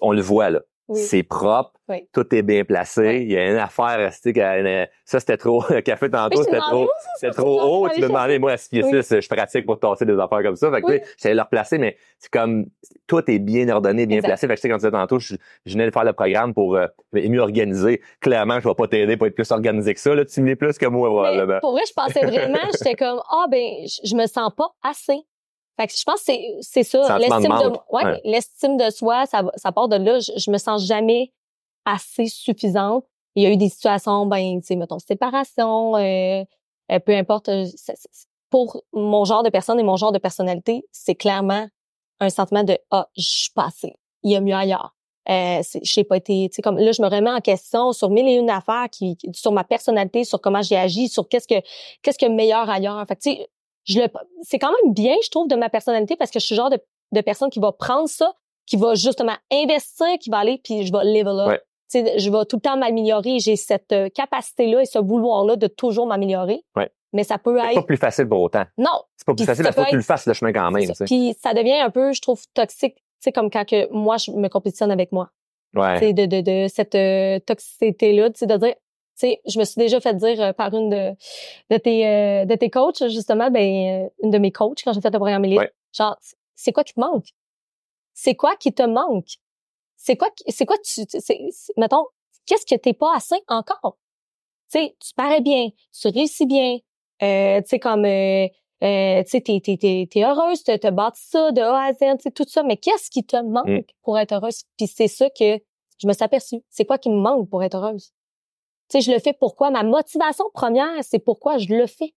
[0.01, 0.61] on le voit là.
[0.87, 0.99] Oui.
[0.99, 2.07] C'est propre, Oui.
[2.13, 3.01] tout est bien placé.
[3.01, 3.21] Oui.
[3.23, 6.59] Il y a une affaire, tu sais, que- ça c'était trop, le café tantôt, c'était
[6.59, 7.87] trop, c'était ça, trop ça, haut.
[7.87, 9.03] ça, Tu aller demandé, moi, à 6 pieds Oui.
[9.03, 10.69] 6, je pratique pour tasser des affaires comme ça.
[10.71, 12.65] Fait que, tu sais, j'allais le replacer, mais c'est comme,
[13.07, 14.29] tout est bien ordonné, bien Exact.
[14.29, 14.47] placé.
[14.47, 16.53] Fait que, tu sais, quand tu disais tantôt, je, je venais de faire le programme
[16.53, 18.01] pour euh, mieux organiser.
[18.19, 20.13] Clairement, je vais pas t'aider pour être plus organisé que ça.
[20.13, 21.59] Là, tu me l'es plus que moi, probablement.
[21.61, 25.17] pour vrai, je pensais vraiment, j'étais comme ah ben je, je me sens pas assez.
[25.77, 28.21] Fait que je pense que c'est c'est ça, de l'estime de, ouais, Ouais.
[28.23, 31.33] l'estime de soi, ça ça part de là, je, je me sens jamais
[31.85, 33.05] assez suffisante.
[33.35, 36.43] Il y a eu des situations ben tu sais mettons séparation euh,
[36.91, 37.65] euh, peu importe euh,
[38.49, 41.67] pour mon genre de personne et mon genre de personnalité, c'est clairement
[42.21, 43.93] un sentiment de ah, je suis pas assez.
[44.23, 44.95] Il y a mieux ailleurs.
[45.27, 48.27] Euh, j'ai pas été, tu sais, comme là, je me remets en question sur mille
[48.27, 51.55] et une affaires qui, qui- sur ma personnalité, sur comment j'ai agi, sur qu'est-ce que,
[52.03, 53.03] qu'est-ce que meilleur ailleurs.
[53.07, 53.47] Fait que, tu sais,
[53.85, 54.07] je le,
[54.41, 56.69] c'est quand même bien, je trouve, de ma personnalité parce que je suis le genre
[56.69, 56.79] de,
[57.11, 58.33] de personne qui va prendre ça,
[58.65, 61.47] qui va justement investir, qui va aller, puis je vais level up.
[61.49, 61.61] Ouais.
[61.91, 63.37] Tu sais, je vais tout le temps m'améliorer.
[63.39, 66.63] J'ai cette euh, capacité-là et ce vouloir-là de toujours m'améliorer.
[66.75, 66.89] Ouais.
[67.13, 67.75] Mais ça peut C'est être...
[67.75, 68.63] pas plus facile pour autant.
[68.77, 70.91] Non, C'est pas plus facile parce que tu le être- fasses le chemin quand même.
[70.95, 71.05] c'est.
[71.05, 72.95] Puis ça devient un peu, je trouve, toxique.
[72.95, 75.29] Tu sais, comme quand que moi, je me compétitionne avec moi.
[75.75, 76.11] Ouais.
[76.13, 78.73] De, de, de cette euh, toxicité-là, tu sais, de dire,
[79.15, 81.11] sais, je me suis déjà fait dire euh, par une de,
[81.69, 85.01] de tes, euh, de tes coachs, justement, ben, euh, une de mes coachs, quand j'ai
[85.01, 85.71] fait le programme élite, Ouais.
[85.93, 86.17] Genre,
[86.55, 87.27] c'est quoi qui te manque?
[88.13, 89.27] C'est quoi qui te manque?
[89.97, 91.39] C'est quoi, c'est quoi tu, c'est,
[91.77, 92.05] mettons,
[92.45, 93.97] qu'est-ce que t'es pas assez encore?
[94.71, 96.77] Tu sais, tu parais bien, tu réussis bien,
[97.23, 98.47] euh, tu sais, comme, euh,
[98.83, 101.93] euh, tu sais, t'es, t'es, t'es, t'es heureuse, t'as, t'as bâti ça de A à
[101.93, 103.81] Z, tu sais, tout ça, mais qu'est-ce qui te manque Mm.
[104.03, 104.63] pour être heureuse?
[104.77, 105.59] Puis c'est ça que
[105.97, 106.61] je me suis aperçue.
[106.69, 108.11] C'est quoi qui me manque pour être heureuse?
[108.89, 109.71] Tu sais, je le fais pourquoi?
[109.71, 112.13] Ma motivation première, c'est pourquoi je le fais.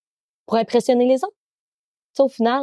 [0.46, 1.34] Pour impressionner les autres.
[2.14, 2.62] Tu sais, au final,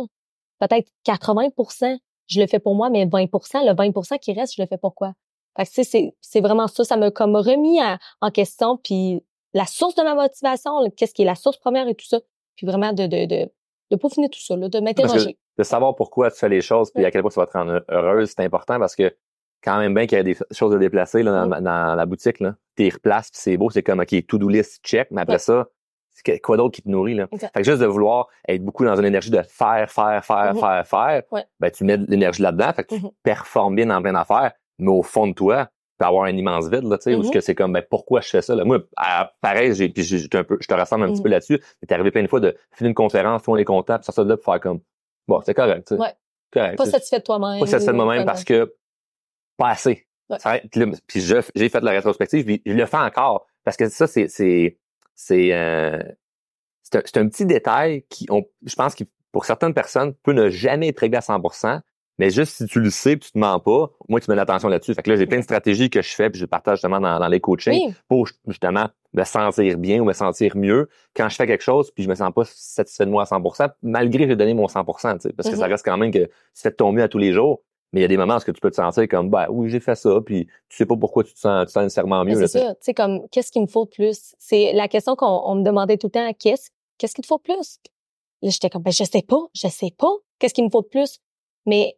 [0.60, 4.68] peut-être 80% je le fais pour moi, mais 20% le 20% qui reste, je le
[4.68, 5.14] fais pourquoi?
[5.56, 6.84] Fait que, tu sais, c'est, c'est vraiment ça.
[6.84, 11.22] Ça m'a comme remis à- en question, puis la source de ma motivation, qu'est-ce qui
[11.22, 12.20] est la source première et tout ça.
[12.56, 13.52] Puis vraiment de, de, de,
[13.92, 15.38] de peaufiner tout ça, là, de m'interroger.
[15.58, 17.08] de savoir pourquoi tu fais les choses puis Ouais.
[17.08, 19.16] à quel point ça va te rendre heureuse, c'est important parce que
[19.64, 22.40] quand même bien qu'il y a des choses à déplacer là, dans, dans la boutique,
[22.40, 25.40] là, les replaces puis c'est beau, c'est comme OK, to-do list, check, mais après Ouais.
[25.40, 25.68] ça,
[26.44, 27.28] quoi d'autre qui te nourrit là?
[27.32, 30.60] Fait que juste de vouloir être beaucoup dans une énergie de faire, faire, faire, Mhm.
[30.60, 31.44] faire, faire, Ouais.
[31.60, 33.12] ben tu mets de l'énergie là-dedans, fait que tu Mhm.
[33.24, 36.70] performes bien dans plein d'affaires, mais au fond de toi, tu peux avoir un immense
[36.70, 37.24] vide, là, tu sais, où Mhm.
[37.26, 38.64] ce que c'est comme, ben, pourquoi je fais ça, là?
[38.66, 41.86] Moi, à- pareil, j'ai, puis un peu, je te ressemble un petit peu là-dessus, mais
[41.88, 44.06] t'es arrivé plein de fois de finir une conférence, tout le monde est content, puis
[44.06, 44.80] sortir de là pour faire comme,
[45.28, 46.02] bon, c'est correct, tu sais.
[46.02, 46.14] Ouais.
[46.54, 46.78] Correct.
[46.78, 47.60] Pas satisfait de toi-même.
[47.60, 48.74] pas satisfait de ou- moi-même parce que
[49.58, 50.08] pas assez.
[50.30, 50.38] Ouais.
[51.08, 53.46] Puis j'ai fait la rétrospective, puis je le fais encore.
[53.64, 54.78] Parce que ça, c'est c'est
[55.14, 56.00] c'est euh,
[56.84, 60.34] c'est un, c'est un petit détail qui, on, je pense, qui pour certaines personnes peut
[60.34, 61.82] ne jamais être réglé à 100%.
[62.18, 64.70] Mais juste si tu le sais, puis tu te mens pas, moi tu mets l'attention
[64.70, 64.94] là-dessus.
[64.94, 67.20] Fait que là j'ai plein de stratégies que je fais, puis je partage justement dans,
[67.20, 71.36] dans les coachings Oui, pour justement me sentir bien ou me sentir mieux quand je
[71.36, 74.30] fais quelque chose puis je me sens pas satisfait de moi à 100% malgré que
[74.30, 75.72] j'ai donné mon 100% tu sais, parce que ça Mhm.
[75.74, 78.06] reste quand même que c'est de ton mieux à tous les jours mais il y
[78.06, 79.96] a des moments où est-ce que tu peux te sentir comme bah oui j'ai fait
[79.96, 82.60] ça puis tu sais pas pourquoi tu te sens, tu te sens nécessairement mieux c'est
[82.60, 84.36] ça, tu sais, comme, qu'est-ce qu'il me faut de plus?
[84.38, 87.38] C'est la question qu'on on me demandait tout le temps, qu'est-ce, qu'est-ce qu'il te faut
[87.38, 87.80] de plus?
[88.42, 90.88] Là, j'étais comme, ben, je sais pas, je sais pas, qu'est-ce qu'il me faut de
[90.88, 91.20] plus?
[91.66, 91.98] Mais,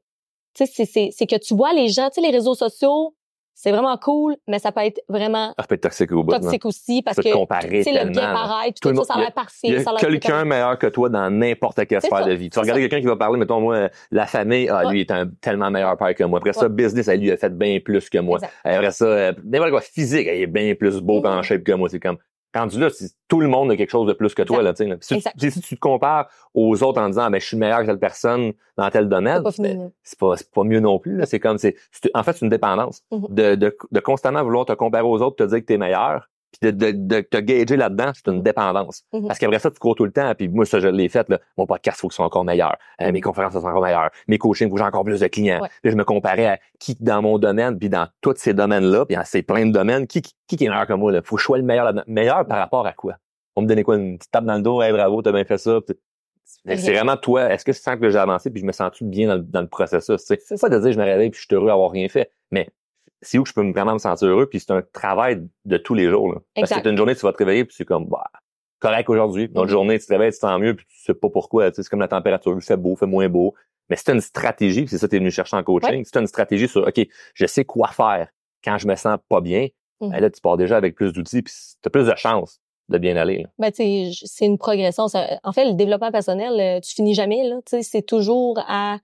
[0.54, 3.16] tu sais, c'est, c'est, c'est que tu vois les gens, tu sais, les réseaux sociaux,
[3.60, 6.64] c'est vraiment cool, mais ça peut être vraiment ça peut être toxique au bout toxique
[6.64, 9.14] aussi parce que, comparer tu sais, le tellement, bien paraître, Tout tout, le ça, ça
[9.16, 9.84] a l'air parfait.
[10.00, 12.52] quelqu'un meilleur que toi dans n'importe quelle sphère de vie.
[12.52, 14.92] Tu regardes quelqu'un qui va parler, mettons moi, la famille, ah, Ouais.
[14.92, 16.38] lui est un tellement meilleur père que moi.
[16.38, 18.38] Après ça, business, elle lui a fait bien plus que moi.
[18.38, 18.54] Exact.
[18.64, 21.24] Après ça, euh, n'importe quoi, physique, elle est bien plus beau Mhm.
[21.24, 21.90] qu'en shape que moi.
[21.90, 22.18] C'est comme,
[22.58, 22.90] rendu là,
[23.28, 24.96] tout le monde a quelque chose de plus que toi, là, tu là.
[25.02, 27.82] Si, tu- si tu te compares aux autres en disant, ah, ben, je suis meilleur
[27.82, 31.00] que telle personne dans tel domaine, C'est pas fini, ben, c'est pas, pas mieux non
[31.00, 31.22] plus.
[31.26, 31.76] C'est comme, c'est,
[32.14, 33.04] en fait, c'est une dépendance.
[33.12, 33.26] Mhm.
[33.30, 36.72] De, de, de constamment vouloir te comparer aux autres, te dire que t'es meilleur, puis
[36.72, 39.04] de, de, de te gager là-dedans, c'est une dépendance.
[39.14, 39.28] Mhm.
[39.28, 41.40] Parce qu'après ça, tu cours tout le temps, puis moi, ça, je l'ai fait, là.
[41.58, 42.76] Mon podcast, faut que ce soit encore meilleur.
[43.02, 43.12] Euh, Mhm.
[43.14, 44.10] Mes conférences, ça soit encore meilleur.
[44.28, 45.62] Mes coachings, faut que j'ai encore plus de clients.
[45.62, 45.70] Ouais.
[45.82, 49.16] Puis je me comparais à qui dans mon domaine, puis dans tous ces domaines-là, puis
[49.16, 51.22] dans ces plein de domaines, qui, qui, qui est meilleur que moi, là?
[51.24, 52.04] Faut que je sois le meilleur là-dedans.
[52.08, 53.16] Meilleur par rapport à quoi?
[53.56, 53.96] On me donnait quoi?
[53.98, 54.82] Une petite tape dans le dos?
[54.82, 55.80] Hey, bravo, t'as bien fait ça.
[56.66, 57.52] C'est vraiment toi.
[57.52, 59.62] Est-ce que tu sens que j'ai avancé puis je me sens-tu bien dans, le- dans
[59.62, 60.18] le processus?
[60.26, 62.70] C'est pas de dire je me réveille puis je suis heureux d'avoir rien fait, mais
[63.22, 65.94] c'est où que je peux vraiment me sentir heureux puis c'est un travail de tous
[65.94, 66.34] les jours.
[66.34, 66.40] Là.
[66.56, 68.24] Parce que t'as une journée, tu vas te réveiller puis c'est comme bah,
[68.80, 69.46] correct aujourd'hui.
[69.46, 69.70] Une autre Mhm.
[69.70, 71.70] journée, tu te réveilles, tu te sens mieux puis tu sais pas pourquoi.
[71.72, 73.54] tu sais, C'est comme la température, il fait beau, il fait moins beau.
[73.90, 76.04] Mais c'est une stratégie, puis c'est ça que tu es venu chercher en coaching.
[76.06, 78.28] C'est une stratégie sur OK, je sais quoi faire
[78.64, 79.68] quand je me sens pas bien.
[80.02, 80.12] Mhm.
[80.12, 82.98] Ben là, tu pars déjà avec plus d'outils puis tu as plus de chances de
[82.98, 83.40] bien aller.
[83.44, 83.50] là.
[83.60, 85.08] Ben, tu sais, j- c'est une progression.
[85.08, 87.56] Ça- en fait, le développement personnel, euh, tu finis jamais, là.
[87.66, 88.98] Tu sais, c'est toujours à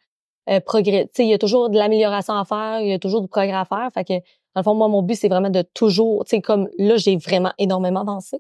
[0.50, 1.10] euh, progrès.
[1.18, 3.66] Il y a toujours de l'amélioration à faire, il y a toujours du progrès à
[3.66, 3.90] faire.
[3.94, 6.70] Fait que, dans le fond, moi, mon but, c'est vraiment de toujours, tu sais, comme
[6.78, 8.38] là, j'ai vraiment énormément avancé.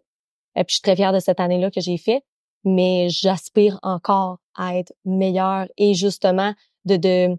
[0.55, 2.23] Et puis, je suis très fière de cette année-là que j'ai fait.
[2.65, 6.53] Mais j'aspire encore à être meilleure et justement
[6.85, 7.37] de, de,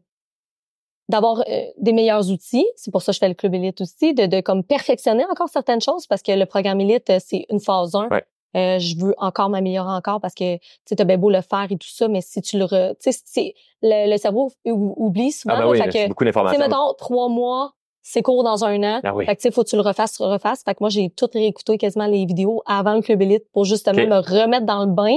[1.09, 2.67] d'avoir euh, des meilleurs outils.
[2.77, 5.49] C'est pour ça que je fais le club élite aussi, de, de comme perfectionner encore
[5.49, 8.09] certaines choses parce que le programme élite, euh, c'est une phase 1.
[8.09, 8.25] Ouais.
[8.57, 11.67] Euh, je veux encore m'améliorer encore parce que tu sais, t'as bien beau le faire
[11.71, 12.95] et tout ça, mais si tu le re...
[13.03, 15.55] tu sais, c'est le, le cerveau ou- oublie souvent.
[15.59, 16.61] Ah ben oui, fait que, beaucoup d'informations.
[16.61, 19.01] mettons, trois mois, c'est court dans un an.
[19.03, 19.27] Ah oui.
[19.27, 20.63] Fait que, tu sais, faut que tu le refasses, refasses.
[20.63, 24.03] Fait que moi, j'ai tout réécouté quasiment les vidéos avant le club élite pour justement
[24.03, 24.09] Ok.
[24.09, 25.17] me remettre dans le bain.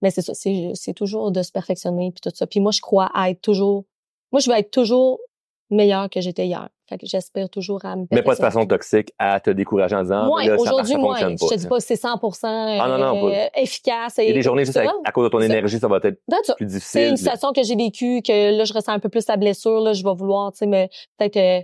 [0.00, 2.46] Mais c'est ça, c'est, c'est toujours de se perfectionner puis tout ça.
[2.46, 3.84] Puis moi, je crois à être toujours,
[4.30, 5.18] moi, je veux être toujours
[5.70, 6.68] meilleure que j'étais hier.
[6.88, 10.02] Fait que j'espère toujours à me mais pas de façon toxique à te décourager en
[10.02, 13.48] disant ça- aujourd'hui, fonctionne Je te dis pas c'est 100% euh, Ah, non, non, pas.
[13.56, 14.16] efficace.
[14.16, 16.64] Des journées juste avec- à cause de ton C'est énergie, ça va être That's plus
[16.68, 17.08] C'est difficile.
[17.10, 19.80] une situation que j'ai vécue, que là, je ressens un peu plus la blessure.
[19.80, 21.60] Là, je vais vouloir, tu sais, peut-être euh,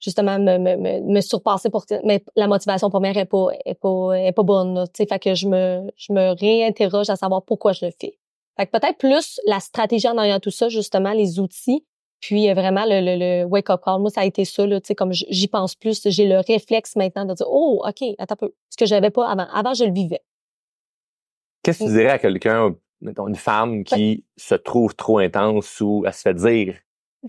[0.00, 4.12] justement me, me, me, surpasser pour que- mais la motivation première est pas est pas
[4.14, 4.84] est pas bonne.
[4.94, 8.18] Tu sais, fait que je me je me réinterroge à savoir pourquoi je le fais.
[8.58, 11.84] Fait que peut-être plus la stratégie en arrière tout ça, justement, les outils,
[12.26, 14.00] puis euh, vraiment le, le, le wake up call.
[14.00, 16.96] Moi, ça a été ça, là, tu sais, comme j'y pense plus, j'ai le réflexe
[16.96, 19.46] maintenant de dire oh ok, attends un peu, ce que j'avais pas avant.
[19.52, 20.22] Avant, je le vivais.
[21.62, 26.04] Qu'est-ce que tu dirais à quelqu'un, mettons, une femme qui se trouve trop intense ou
[26.06, 26.76] elle se fait dire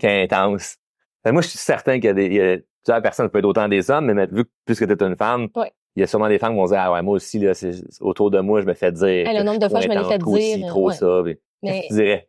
[0.00, 0.76] qu'elle est intense?
[1.24, 3.30] Ben, moi, je suis certain qu'il y a des, il y a, plusieurs personnes, ça
[3.30, 5.72] peut être autant des hommes, mais vu que puisque tu es une femme, Ouais.
[5.94, 7.52] il y a sûrement des femmes qui vont dire, ah ouais, moi aussi, là,
[8.00, 9.28] autour de moi, je me fais dire.
[9.28, 10.94] Hey, le nombre de fois, je me l'ai fait dire, ci, trop ouais.
[10.94, 11.20] ça.
[11.22, 12.28] puis Qu'est-ce Mais que tu dirais?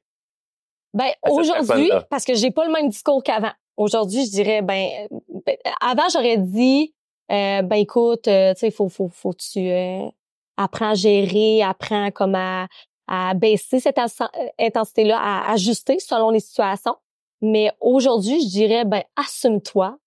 [0.94, 3.52] Ben, cette aujourd'hui, parce que j'ai pas le même discours qu'avant.
[3.76, 5.08] Aujourd'hui, je dirais, ben,
[5.46, 6.94] ben, avant, j'aurais dit,
[7.32, 10.08] euh, ben, écoute, euh, tu sais, faut, faut, faut tu euh,
[10.56, 12.68] apprends à gérer, apprends comme à,
[13.08, 14.28] à baisser cette euh,
[14.60, 16.96] intensité-là, à ajuster selon les situations.
[17.42, 19.98] Mais aujourd'hui, je dirais, ben, assume-toi.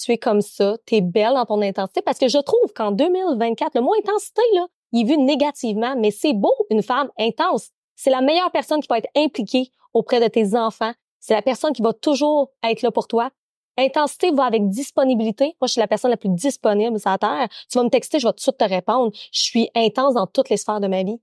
[0.00, 2.92] Tu es comme ça, tu es belle dans ton intensité parce que je trouve qu'en
[2.92, 7.70] 2024, le mot intensité, là, il est vu négativement, mais c'est beau, une femme intense.
[7.96, 10.92] C'est la meilleure personne qui peut être impliquée auprès de tes enfants.
[11.20, 13.30] C'est la personne qui va toujours être là pour toi.
[13.76, 15.56] Intensité va avec disponibilité.
[15.60, 17.48] Moi, je suis la personne la plus disponible sur la Terre.
[17.70, 19.12] Tu vas me texter, je vais tout de suite te répondre.
[19.32, 21.20] Je suis intense dans toutes les sphères de ma vie.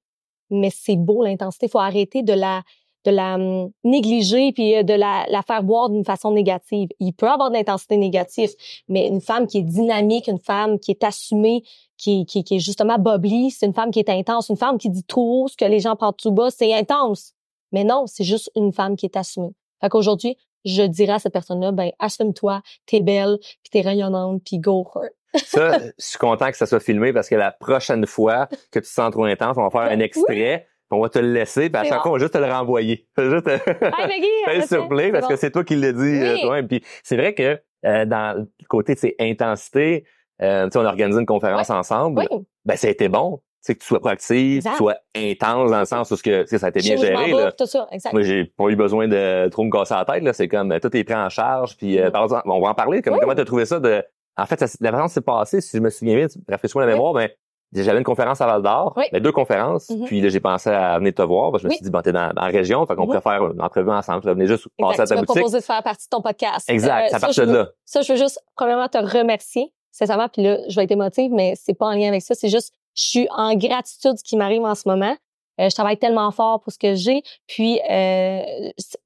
[0.50, 1.66] Mais c'est beau, l'intensité.
[1.66, 2.62] Il faut arrêter de la
[3.06, 6.90] de la hum, négliger puis euh, de la, la faire boire d'une façon négative.
[7.00, 8.50] Il peut avoir de l'intensité négative,
[8.90, 11.64] mais une femme qui est dynamique, une femme qui est assumée,
[11.98, 14.90] qui, qui, qui est justement bubbly, c'est une femme qui est intense, une femme qui
[14.90, 17.35] dit tout haut ce que les gens pensent tout bas, c'est intense.
[17.76, 19.52] Mais non, c'est juste une femme qui est assumée.
[19.82, 24.58] Fait qu'aujourd'hui, je dirais à cette personne-là, ben, assume-toi, t'es belle, puis t'es rayonnante, puis
[24.60, 25.12] go for it.
[25.46, 28.86] Ça, je suis content que ça soit filmé parce que la prochaine fois que tu
[28.86, 31.70] te sens trop intense, on va faire un extrait, puis on va te le laisser,
[31.70, 32.02] puis à chaque bon.
[32.04, 33.06] fois, on va juste te le renvoyer.
[33.18, 34.28] Juste te- Hey, Maggie,
[34.90, 35.28] plaît, C'est parce bon.
[35.28, 36.42] que c'est toi qui l'as dit euh, Oui.
[36.42, 36.68] toi-même.
[36.70, 40.06] Puis c'est vrai que euh, dans le côté de ces intensités,
[40.42, 42.26] euh, tu sais, on a organisé une conférence ensemble.
[42.32, 43.42] Oui, Ben, ça a été bon.
[43.66, 44.72] Tu sais, que tu sois proactif, que Exact.
[44.74, 47.32] tu sois intense dans le sens où ce que, tu ça a été bien géré.
[47.32, 47.52] Là.
[47.52, 48.14] tout ça, exact.
[48.14, 50.22] Moi, j'ai pas eu besoin de trop me casser la tête.
[50.24, 50.34] Là.
[50.34, 51.76] C'est comme, tout est pris en charge.
[51.78, 52.12] Puis, euh, Mm.
[52.12, 53.02] par exemple, on va en parler.
[53.02, 53.20] Comme, Oui.
[53.22, 53.80] Comment tu as trouvé ça?
[53.80, 54.04] de
[54.38, 56.92] En fait, ça, la façon que c'est passé, si je me souviens bien, rafraîchis-moi la
[56.92, 57.30] mémoire, ben,
[57.74, 59.06] j'avais une conférence à Val d'Or, Oui.
[59.12, 59.90] ben, deux conférences.
[59.90, 60.06] Mhm.
[60.06, 61.52] Puis là, j'ai pensé à venir te voir.
[61.52, 63.08] parce que je me suis dit, bon, t'es dans, dans la région, fait qu'on Mhm.
[63.08, 64.22] pourrait faire une entrevue ensemble.
[64.26, 65.04] Je venais juste passer Exact.
[65.04, 65.36] à Tu ta m'as boutique.
[65.38, 66.70] proposé de faire partie de ton podcast.
[66.70, 67.68] Exact, Euh, ça ça, de veux- là.
[67.86, 71.54] Ça, je veux juste, premièrement, te remercier, sincèrement, puis là, je vais être émotive, mais
[71.56, 72.36] c'est pas en lien avec ça.
[72.36, 75.16] C'est juste, je suis en gratitude de ce qui m'arrive en ce moment.
[75.62, 77.24] Euh, je travaille tellement fort pour ce que j'ai.
[77.48, 78.42] Puis, euh,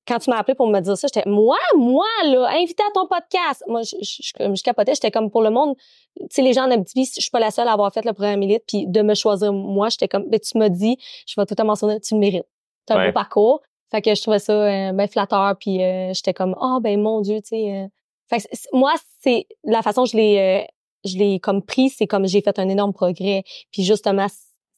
[0.08, 3.06] quand tu m'as appelé pour me dire ça, j'étais, moi, moi, là, invité à ton
[3.06, 3.63] podcast.
[3.67, 5.75] Moi, je, je, je, je capotais, j'étais comme pour le monde.
[6.19, 8.13] Tu sais, les gens en Abitibi, je suis pas la seule à avoir fait le
[8.13, 10.97] programme élite, puis de me choisir moi, j'étais comme, ben, tu m'as dit,
[11.28, 12.47] je vais tout te mentionner, tu le mérites.
[12.88, 13.62] T'as un beau parcours.
[13.91, 17.21] Fait que je trouvais ça euh, ben flatteur, puis euh, j'étais comme, oh, ben, mon
[17.21, 17.75] Dieu, tu sais.
[17.75, 17.88] euh.
[18.28, 20.67] Fait que moi, c'est la façon que je l'ai, euh,
[21.05, 23.43] je l'ai comme pris, c'est comme j'ai fait un énorme progrès.
[23.71, 24.27] Puis justement,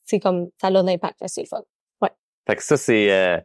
[0.06, 0.72] c'est comme ça a
[1.14, 1.62] que C'est le fun.
[2.48, 3.38] Fait que ça, c'est euh,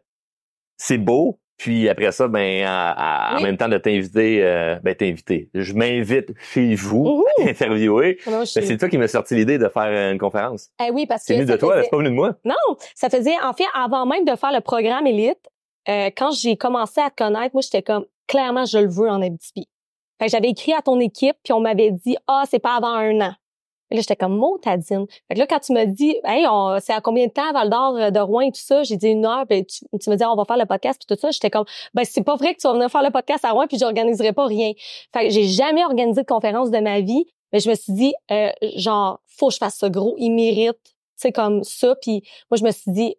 [0.79, 1.39] c'est beau.
[1.59, 5.49] Puis après ça, ben à- à- en même temps de t'inviter, euh, ben t'inviter.
[5.55, 7.25] Je m'invite chez vous Ouhou!
[7.41, 8.19] à t'interviewer.
[8.27, 10.69] Moi, je suis- Ben, c'est toi qui m'as sorti l'idée de faire euh, une conférence.
[10.87, 12.35] Eh oui, parce que C'est venu de toi, faisait- c'est pas venu de moi.
[12.45, 12.55] Non,
[12.95, 15.39] ça faisait, en fait, avant même de faire le programme Élite,
[15.89, 19.23] euh, quand j'ai commencé à te connaître, moi, j'étais comme, clairement, je le veux en
[19.23, 19.67] Abitibi.
[20.19, 22.89] Fait que j'avais écrit à ton équipe, puis on m'avait dit, ah, c'est pas avant
[22.95, 23.33] un an.
[23.91, 25.07] Et là, j'étais comme, motadine.
[25.29, 26.45] Fait que là, quand tu m'as dit, hey,
[26.81, 29.09] c'est à combien de temps, Val d'Or, euh, de Rouen et tout ça, j'ai dit
[29.09, 31.31] une heure, puis tu, tu me dis, on va faire le podcast, puis tout ça,
[31.31, 33.67] j'étais comme, ben, c'est pas vrai que tu vas venir faire le podcast à Rouen,
[33.69, 34.73] puis j'organiserai pas rien.
[35.13, 38.13] Fait que j'ai jamais organisé de conférence de ma vie, mais je me suis dit,
[38.33, 42.23] euh, genre, faut que je fasse ça gros, il mérite, tu sais, comme ça, puis
[42.51, 43.15] moi, je me suis dit,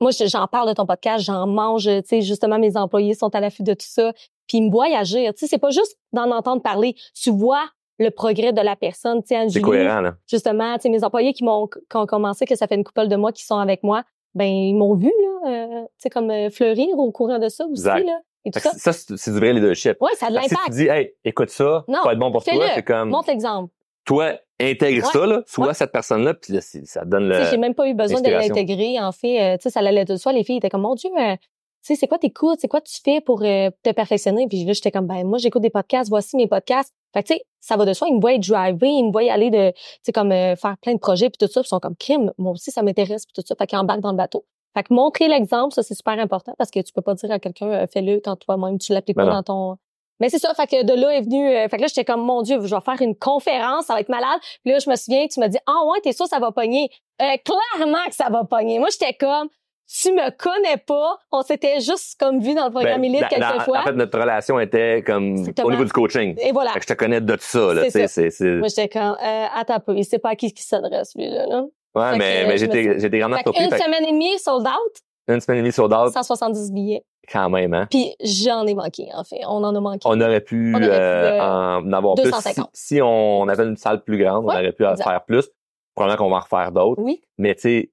[0.00, 3.34] moi, je- j'en parle de ton podcast, j'en mange, tu sais, justement, mes employés sont
[3.34, 4.12] à l'affût de tout ça,
[4.46, 5.32] puis ils me voient agir.
[5.34, 7.64] Tu sais, c'est pas juste d'en entendre parler, tu vois
[7.98, 10.14] le progrès de la personne, tu sais, C'est cohérent, là.
[10.28, 13.06] justement, tu sais, mes employés qui m'ont qui ont commencé, que ça fait une couple
[13.06, 14.02] de mois qu'ils sont avec moi,
[14.34, 15.12] ben ils m'ont vu,
[15.44, 18.04] là, euh, tu sais, comme euh, fleurir au courant de ça aussi, Exact.
[18.04, 18.72] là, et tout ça.
[18.72, 19.96] ça, c'est du vrai leadership.
[20.02, 20.72] Ouais, ça a de que si tu l'impact.
[20.76, 23.72] dis, hey, écoute ça, Non, ça va être bon pour toi, c'est comme, Montre l'exemple.
[24.04, 25.12] toi, intègre Ouais.
[25.12, 25.74] ça, là, sois Ouais.
[25.74, 27.50] cette personne-là, puis là, ça donne Tu sais, le...
[27.50, 28.98] j'ai même pas eu besoin de l'intégrer.
[29.00, 30.32] En fait, euh, tu sais, ça allait de soi.
[30.32, 31.36] Les filles étaient comme, mon Dieu, euh,
[31.86, 32.58] sais, c'est quoi t'écoutes?
[32.60, 34.46] C'est quoi tu fais pour euh, te perfectionner?
[34.48, 36.08] Puis là, j'étais comme, ben, moi, j'écoute des podcasts.
[36.08, 36.92] Voici mes podcasts.
[37.12, 38.08] Fait que, tu sais, ça va de soi.
[38.08, 38.88] Ils me voient driver.
[38.88, 41.52] Ils me voient aller de, tu sais, comme, euh, faire plein de projets puis tout
[41.52, 41.60] ça.
[41.60, 43.54] Puis ils sont comme, crime, moi aussi, ça m'intéresse puis tout ça.
[43.56, 44.44] Fait qu'ils embarquent dans le bateau.
[44.74, 47.38] Fait que montrer l'exemple, ça, c'est super important parce que tu peux pas dire à
[47.38, 49.36] quelqu'un, euh, fais-le quand toi-même, tu l'appliques Ben pas non.
[49.36, 49.78] dans ton...
[50.20, 52.24] Mais c'est ça, fait que de là est venu, euh, fait que là j'étais comme
[52.24, 54.38] mon Dieu, je vais faire une conférence, ça va être malade.
[54.62, 56.88] Puis là je me souviens, tu m'as dit ah ouais t'es sûr ça va pogner.
[57.20, 58.78] Euh, clairement que ça va pogner.
[58.78, 59.48] Moi j'étais comme
[59.86, 63.28] tu me connais pas, on s'était juste comme vu dans le programme Ben, Elite dans-
[63.28, 63.78] quelques dans- fois.
[63.80, 65.68] En fait, notre relation était comme Exactement.
[65.68, 66.36] au niveau du coaching.
[66.40, 66.72] et voilà.
[66.72, 68.30] Fait que je te connais de ça, là, C'est c'est...
[68.58, 71.28] Moi j'étais comme euh, attends un peu, il sait pas à qui qui s'adresse lui
[71.28, 71.46] là.
[71.46, 71.64] là.
[71.94, 73.62] Ouais, Fait mais, que, j'étais grandement surpris.
[73.64, 74.96] une Fait semaine et demie sold out,
[75.28, 77.04] une semaine et demie sold out, 170 billets.
[77.32, 77.86] quand même, hein.
[77.90, 80.00] Puis j'en ai manqué en fait, on en a manqué.
[80.06, 81.40] On aurait pu, On aurait pu, euh, euh,
[81.80, 82.24] en avoir plus.
[82.24, 82.70] Si, 250.
[82.72, 85.08] si on avait une salle plus grande, on aurait pu en exact.
[85.08, 85.48] faire plus.
[85.94, 87.00] Probablement qu'on va en refaire d'autres.
[87.02, 87.90] Oui, Mais tu sais,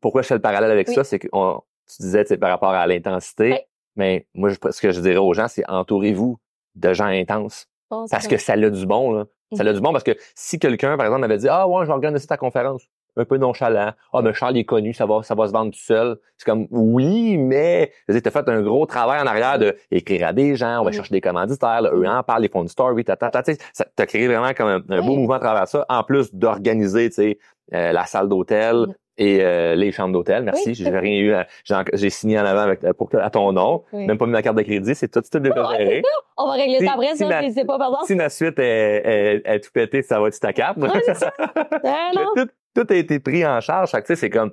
[0.00, 0.94] pourquoi je fais le parallèle avec Oui.
[0.94, 3.64] ça, c'est qu'on tu disais, par rapport à l'intensité.
[3.96, 6.38] Mais moi, je- ce que je dirais aux gens, c'est entourez-vous
[6.74, 7.66] de gens intenses.
[7.90, 8.36] Bon, Parce vrai.
[8.36, 9.24] que ça a du bon, là.
[9.56, 9.70] Ça Mhm.
[9.70, 11.92] a du bon parce que si quelqu'un, par exemple, m'avait dit, ah ouais, je vais
[11.94, 12.82] organiser ta conférence.
[13.16, 13.92] Un peu nonchalant.
[14.12, 16.18] Ah, mais Charles est connu, ça va, ça va se vendre tout seul.
[16.36, 20.32] C'est comme, oui, mais, tu t'as fait un gros travail en arrière de écrire à
[20.34, 20.96] des gens, on va Mhm.
[20.96, 23.56] chercher des commanditaires, là, eux en parlent, ils font une story, tata, tu
[23.96, 27.14] t'as créé vraiment comme un, un beau mouvement à travers ça, en plus d'organiser, tu
[27.14, 27.38] sais,
[27.74, 28.94] euh, la salle d'hôtel Mhm.
[29.18, 30.44] Et euh, les chambres d'hôtel.
[30.44, 31.46] Merci, Oui, j'ai rien eu, à-
[31.92, 34.06] j'ai signé en avant avec, pour, à ton nom, Oui.
[34.06, 36.02] même pas mis ma carte de crédit, c'est tout, tout géré.
[36.36, 37.98] On va régler Si- ça après, si ça, ma- n'hésitez pas, pardon.
[38.06, 40.78] Si ma suite est, est, est tout pété, ça va être ta carte.
[41.14, 41.32] Ça.
[41.84, 42.26] Ah, non.
[42.36, 43.90] tout, tout a été pris en charge.
[43.92, 44.52] Tu sais, c'est comme,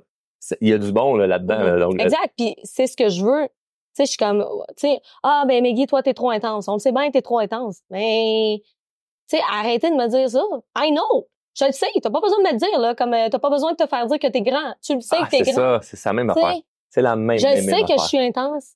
[0.60, 1.58] il y a du bon là, là-dedans.
[1.62, 2.32] là, donc, Exact.
[2.36, 3.44] Puis c'est ce que je veux.
[3.44, 4.44] Tu sais, je suis comme,
[4.76, 6.68] tu sais, ah ben Maggie, toi t'es trop intense.
[6.68, 7.80] On le sait bien, t'es trop intense.
[7.90, 8.60] Mais,
[9.30, 10.42] tu sais, arrêtez de me dire ça.
[10.76, 11.26] I know.
[11.58, 11.86] Je le sais.
[12.02, 12.94] T'as pas besoin de me le dire là.
[12.94, 14.74] Comme euh, t'as pas besoin de te faire dire que t'es grand.
[14.82, 15.80] Tu le sais ah, que t'es c'est grand.
[15.80, 16.60] ça, c'est ça même Tu sais, affaire.
[16.90, 18.74] C'est la même, je même, sais que je suis intense.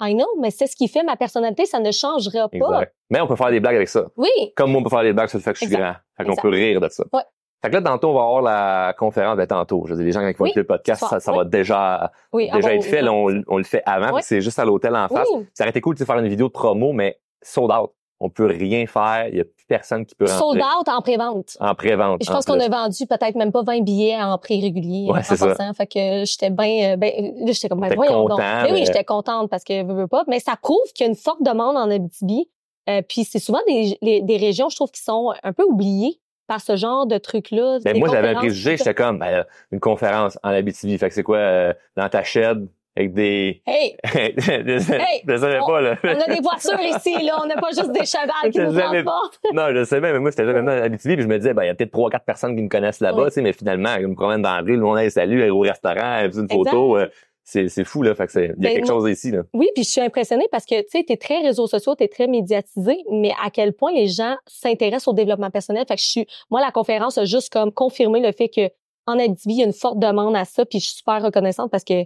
[0.00, 1.66] I know, mais c'est ce qui fait ma personnalité.
[1.66, 2.84] Ça ne changera pas.
[3.10, 4.06] Mais on peut faire des blagues avec ça.
[4.16, 4.28] Oui.
[4.56, 5.80] Comme moi, on peut faire des blagues sur le fait que je suis Exact.
[5.82, 5.94] grand.
[6.16, 7.04] Fait qu'on peut rire de ça.
[7.12, 7.22] Ouais.
[7.62, 9.84] Fait que là, tantôt, on va avoir la conférence, ben tantôt.
[9.86, 11.38] Je veux dire, les gens, qui vont Oui, écouter le podcast, ça, ça Oui.
[11.38, 12.50] va déjà, Oui.
[12.52, 13.02] déjà ah bon, être fait.
[13.02, 15.28] Là, on, on le fait avant, c'est juste à l'hôtel en face.
[15.54, 17.92] Ça aurait été cool de faire une vidéo de promo, mais sold out.
[18.20, 19.28] On peut rien faire.
[19.28, 21.56] Il y a plus personne qui peut rentrer Sold out en pré-vente.
[21.60, 22.22] en pré-vente.
[22.24, 25.08] Je en pense qu'on a vendu peut-être même pas 20 billets en prix régulier.
[25.10, 25.54] Ouais, c'est ça.
[25.74, 27.10] Fait que j'étais bien, ben,
[27.46, 28.30] j'étais comme, ben, voyons donc.
[28.30, 30.24] content, Mais oui, mais- j'étais contente parce que veux, veux pas.
[30.28, 32.48] Mais ça prouve qu'il y a une forte demande en Abitibi.
[32.88, 36.20] Euh, puis c'est souvent des, les- des régions, je trouve, qui sont un peu oubliées
[36.46, 37.78] par ce genre de trucs-là.
[37.82, 40.98] Ben, des moi, j'avais un préjugé, j'étais comme, ben, une conférence en Abitibi.
[40.98, 43.60] Fait que c'est quoi, euh, dans ta shed, avec des...
[43.66, 44.62] Hey, je,
[45.26, 45.96] je savais on- pas, là.
[46.04, 47.38] on a des voitures ici, là.
[47.42, 49.38] On n'a pas juste des chevals qui nous jamais- transportent.
[49.52, 51.64] non, je sais bien, mais moi, c'était jamais dans Abitibi, puis je me disais, ben,
[51.64, 53.28] il y a peut-être trois, quatre personnes qui me connaissent là-bas, Oui.
[53.28, 55.50] tu sais, mais finalement, je me promène dans la rue, le monde, hey, salut, aller
[55.50, 57.08] au restaurant, elle fait une photo, euh,
[57.46, 58.14] c'est, c'est fou, là.
[58.14, 59.42] Fait que c'est, il y a Ben, quelque chose ici, là.
[59.52, 62.26] Oui, puis je suis impressionnée parce que tu sais, t'es très réseaux sociaux, t'es très
[62.28, 65.84] médiatisé, mais à quel point les gens s'intéressent au développement personnel?
[65.86, 68.70] Fait que je suis, moi, la conférence a juste comme confirmé le fait que
[69.06, 71.70] en Abitibi, il y a une forte demande à ça, puis je suis super reconnaissante
[71.70, 72.04] parce que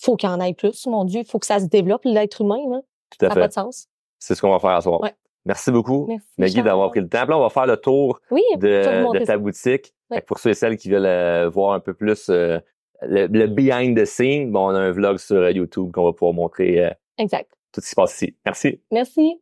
[0.00, 2.60] faut qu'il y en ait plus, mon Dieu, faut que ça se développe l'être humain,
[2.70, 2.80] là.
[3.10, 3.48] Tout Ça à n'a pas fait.
[3.48, 3.86] de sens.
[4.18, 5.00] C'est ce qu'on va faire à soir.
[5.00, 5.14] Ouais.
[5.46, 6.26] Merci beaucoup, Merci.
[6.36, 7.20] Maggie, d'avoir pris le temps.
[7.22, 9.94] Puis là, on va faire le tour Oui, de, ta boutique.
[10.10, 10.18] Ouais.
[10.18, 12.58] Fait pour ceux et celles qui veulent euh, voir un peu plus euh,
[13.02, 16.12] le, le behind the scene, bon, on a un vlog sur euh, YouTube qu'on va
[16.12, 17.50] pouvoir montrer Exact.
[17.72, 18.36] tout ce qui se passe ici.
[18.44, 18.80] Merci.
[18.90, 19.40] Merci.